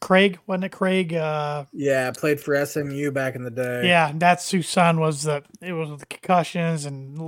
[0.00, 1.14] Craig, wasn't it Craig?
[1.14, 3.88] Uh, yeah, played for SMU back in the day.
[3.88, 7.18] Yeah, that's whose son was the it was with the concussions and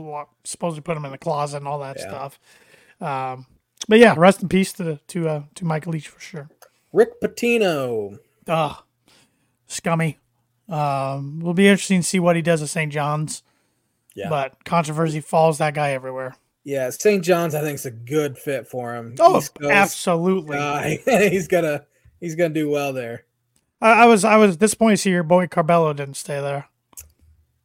[0.45, 2.09] supposed to put him in the closet and all that yeah.
[2.09, 2.41] stuff.
[3.01, 3.47] Um,
[3.89, 6.49] but yeah, rest in peace to to uh, to Michael Leach for sure.
[6.93, 8.19] Rick Pitino.
[8.49, 8.77] Ugh,
[9.67, 10.19] scummy.
[10.69, 12.93] Um, will be interesting to see what he does at St.
[12.93, 13.43] John's.
[14.17, 14.31] Yeah.
[14.31, 16.37] But controversy follows that guy everywhere.
[16.65, 17.23] Yeah, St.
[17.23, 19.15] John's I think is a good fit for him.
[19.21, 20.57] Oh, absolutely.
[21.07, 21.85] he's gonna
[22.19, 23.27] he's gonna do well there.
[23.81, 26.67] I, I, was I was disappointed to see your boy Curbelo didn't stay there.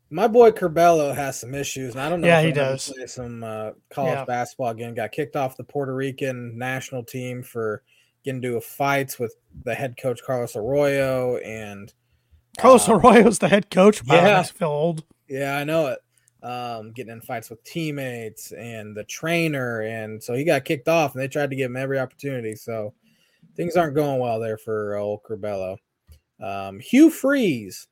[0.10, 2.28] My boy Curbelo has some issues, and I don't know.
[2.28, 2.92] Yeah, he does.
[2.94, 4.26] Play some uh, college yeah.
[4.26, 4.94] basketball again.
[4.94, 7.82] Got kicked off the Puerto Rican national team for
[8.26, 11.94] getting into fights with the head coach Carlos Arroyo and
[12.60, 14.06] Carlos uh, Arroyo's the head coach.
[14.06, 15.06] Wow, yeah, I feel old.
[15.30, 16.00] Yeah, I know it
[16.44, 21.14] um, getting in fights with teammates and the trainer, and so he got kicked off,
[21.14, 22.56] and they tried to give him every opportunity.
[22.56, 22.94] So
[23.56, 25.78] things aren't going well there for old Curbelo.
[26.42, 27.88] Um, Hugh Freeze.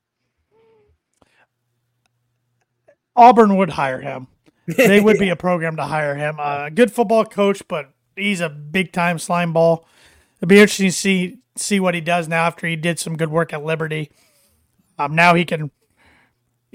[3.15, 4.27] Auburn would hire him.
[4.65, 6.37] They would be a program to hire him.
[6.39, 9.85] Uh, good football coach, but he's a big time slime ball.
[10.37, 13.29] It'd be interesting to see see what he does now after he did some good
[13.29, 14.09] work at Liberty.
[14.97, 15.71] Um, now he can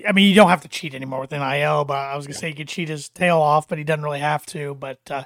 [0.07, 2.49] I mean, you don't have to cheat anymore with NIL, but I was gonna say
[2.49, 4.75] he could cheat his tail off, but he doesn't really have to.
[4.75, 5.25] But uh,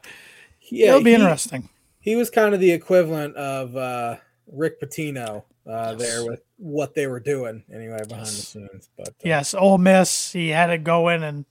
[0.70, 1.68] yeah, it'll be he, interesting.
[2.00, 4.16] He was kind of the equivalent of uh,
[4.46, 5.98] Rick Pitino uh, yes.
[5.98, 8.36] there with what they were doing anyway behind yes.
[8.36, 8.88] the scenes.
[8.96, 11.44] But uh, yes, Ole Miss, he had to go in and,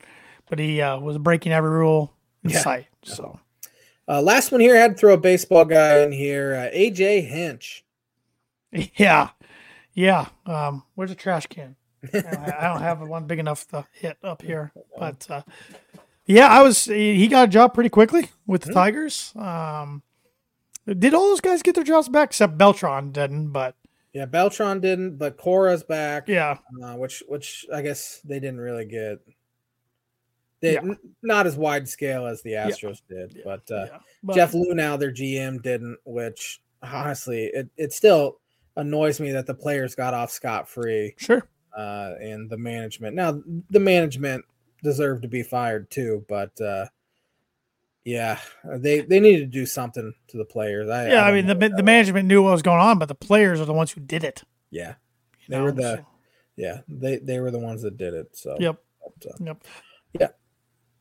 [0.49, 2.13] but he uh, was breaking every rule
[2.43, 2.59] in yeah.
[2.59, 2.87] sight.
[3.03, 3.39] So.
[4.09, 6.71] Uh, last one here, I had to throw a baseball guy in here.
[6.73, 7.83] AJ Hinch.
[8.95, 9.29] Yeah,
[9.93, 10.27] yeah.
[10.45, 11.76] Um, where's the trash can?
[12.13, 15.41] I don't have one big enough to hit up here, but uh,
[16.25, 16.85] yeah, I was.
[16.85, 18.73] He got a job pretty quickly with the hmm.
[18.73, 19.33] Tigers.
[19.35, 20.03] Um,
[20.85, 23.49] did all those guys get their jobs back except Beltran didn't?
[23.49, 23.75] But
[24.13, 26.27] yeah, Beltran didn't, but Cora's back.
[26.27, 29.19] Yeah, uh, which which I guess they didn't really get.
[30.59, 30.81] They yeah.
[30.81, 33.17] n- not as wide scale as the Astros yeah.
[33.17, 33.97] did, but, uh, yeah.
[34.23, 35.97] but Jeff Luhnow, their GM, didn't.
[36.03, 38.39] Which honestly, it it still
[38.75, 41.13] annoys me that the players got off scot free.
[41.17, 41.47] Sure
[41.77, 43.15] uh, and the management.
[43.15, 44.43] Now, the management
[44.83, 46.87] deserved to be fired too, but uh,
[48.03, 50.89] yeah, they they needed to do something to the players.
[50.89, 53.15] I, yeah, I, I mean the the management knew what was going on, but the
[53.15, 54.43] players are the ones who did it.
[54.71, 54.95] Yeah,
[55.47, 56.05] they know, were the so.
[56.55, 58.35] yeah they they were the ones that did it.
[58.35, 59.63] So yep, but, uh, yep,
[60.19, 60.27] yeah.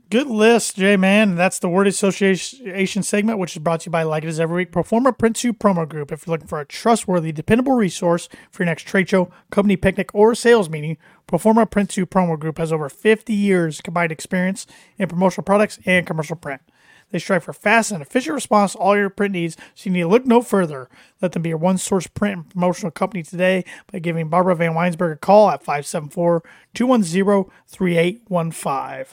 [0.09, 1.35] Good list, J Man.
[1.35, 4.59] That's the word association segment, which is brought to you by Like It Is Every
[4.59, 4.71] Week.
[4.71, 6.13] Proforma Print 2 promo group.
[6.13, 10.15] If you're looking for a trustworthy, dependable resource for your next trade show, company picnic,
[10.15, 10.97] or sales meeting,
[11.27, 14.65] Proforma Print 2 promo group has over 50 years combined experience
[14.97, 16.63] in promotional products and commercial print.
[17.11, 20.03] They strive for fast and efficient response to all your print needs, so you need
[20.03, 20.89] to look no further.
[21.21, 25.15] Let them be your one source print and promotional company today by giving Barbara VanWynsberghe
[25.15, 26.45] a call at 574
[26.75, 29.07] 210 3815.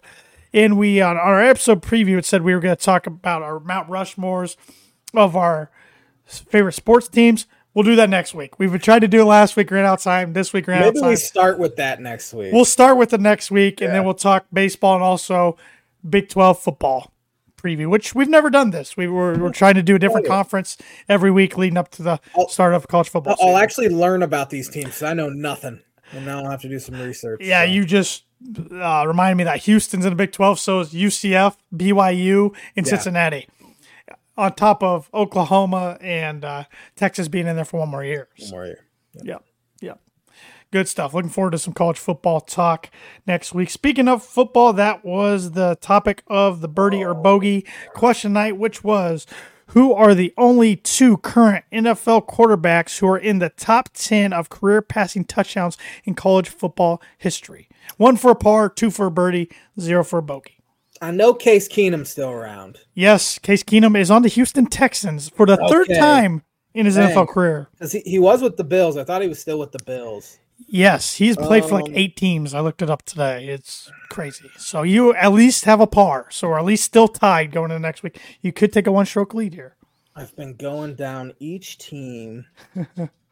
[0.53, 3.59] And we on our episode preview, it said we were going to talk about our
[3.59, 4.55] Mount Rushmores
[5.13, 5.71] of our
[6.25, 7.47] favorite sports teams.
[7.73, 8.59] We'll do that next week.
[8.59, 10.33] We've tried to do it last week, ran out time.
[10.33, 11.09] This week, ran Maybe out time.
[11.09, 12.53] we start with that next week.
[12.53, 13.87] We'll start with the next week, yeah.
[13.87, 15.57] and then we'll talk baseball and also
[16.07, 17.11] Big Twelve football
[17.57, 18.95] preview, which we've never done this.
[18.95, 20.35] We were we're trying to do a different oh, yeah.
[20.35, 20.77] conference
[21.09, 23.35] every week leading up to the I'll, start of college football.
[23.41, 24.85] I'll, I'll actually learn about these teams.
[24.85, 25.79] Because I know nothing,
[26.11, 27.41] and now I'll have to do some research.
[27.41, 27.71] Yeah, so.
[27.71, 28.25] you just
[28.71, 32.89] uh, reminded me that Houston's in the Big 12, so is UCF, BYU, and yeah.
[32.89, 33.47] Cincinnati,
[34.37, 36.63] on top of Oklahoma and uh,
[36.95, 38.27] Texas being in there for one more year.
[38.39, 38.85] One more year.
[39.21, 39.37] Yeah.
[39.81, 39.93] yeah.
[40.71, 41.13] Good stuff.
[41.13, 42.89] Looking forward to some college football talk
[43.27, 43.69] next week.
[43.69, 48.83] Speaking of football, that was the topic of the birdie or bogey question night, which
[48.83, 49.27] was
[49.67, 54.49] who are the only two current NFL quarterbacks who are in the top 10 of
[54.49, 57.69] career passing touchdowns in college football history.
[57.97, 60.57] One for a par, two for a birdie, zero for a bogey.
[61.01, 62.79] I know Case Keenum's still around.
[62.93, 65.69] Yes, Case Keenum is on the Houston Texans for the okay.
[65.69, 67.09] third time in his Dang.
[67.09, 67.67] NFL career.
[67.73, 68.95] Because he, he was with the Bills.
[68.95, 70.39] I thought he was still with the Bills.
[70.67, 72.53] Yes, he's played um, for like um, eight teams.
[72.53, 73.47] I looked it up today.
[73.47, 74.49] It's crazy.
[74.57, 76.27] So you at least have a par.
[76.29, 78.19] So or at least still tied going into next week.
[78.41, 79.75] You could take a one stroke lead here.
[80.15, 82.45] I've been going down each team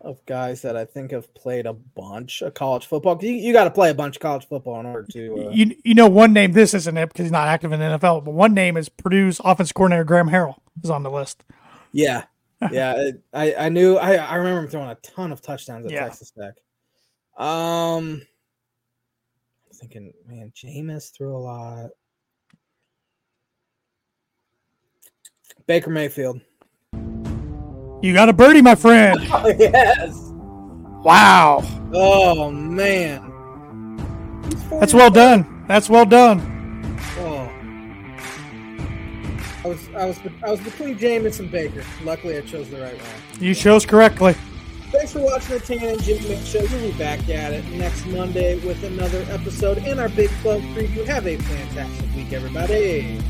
[0.00, 3.18] of guys that I think have played a bunch of college football.
[3.20, 5.48] You, you got to play a bunch of college football in order to.
[5.48, 5.50] Uh...
[5.50, 6.52] You you know one name.
[6.52, 8.24] This isn't it because he's not active in the NFL.
[8.24, 11.44] But one name is Purdue's offense coordinator Graham Harrell is on the list.
[11.92, 12.24] Yeah,
[12.70, 12.94] yeah.
[12.96, 13.96] it, I I knew.
[13.96, 16.04] I I remember him throwing a ton of touchdowns at yeah.
[16.04, 16.54] Texas Tech.
[17.36, 18.22] Um,
[19.66, 21.90] I'm thinking, man, Jameis threw a lot.
[25.66, 26.40] Baker Mayfield.
[28.02, 29.18] You got a birdie, my friend.
[29.30, 30.16] Oh, yes.
[31.04, 31.62] Wow.
[31.92, 33.26] Oh man.
[34.78, 35.64] That's well done.
[35.68, 36.40] That's well done.
[37.18, 37.50] Oh.
[39.64, 41.84] I was I was I was between Jameis and Baker.
[42.02, 43.42] Luckily, I chose the right one.
[43.42, 44.34] You chose correctly.
[44.92, 46.60] Thanks for watching the Tan and Jimmy Mix Show.
[46.60, 51.06] We'll be back at it next Monday with another episode and our Big 12 preview.
[51.06, 53.20] Have a fantastic week, everybody.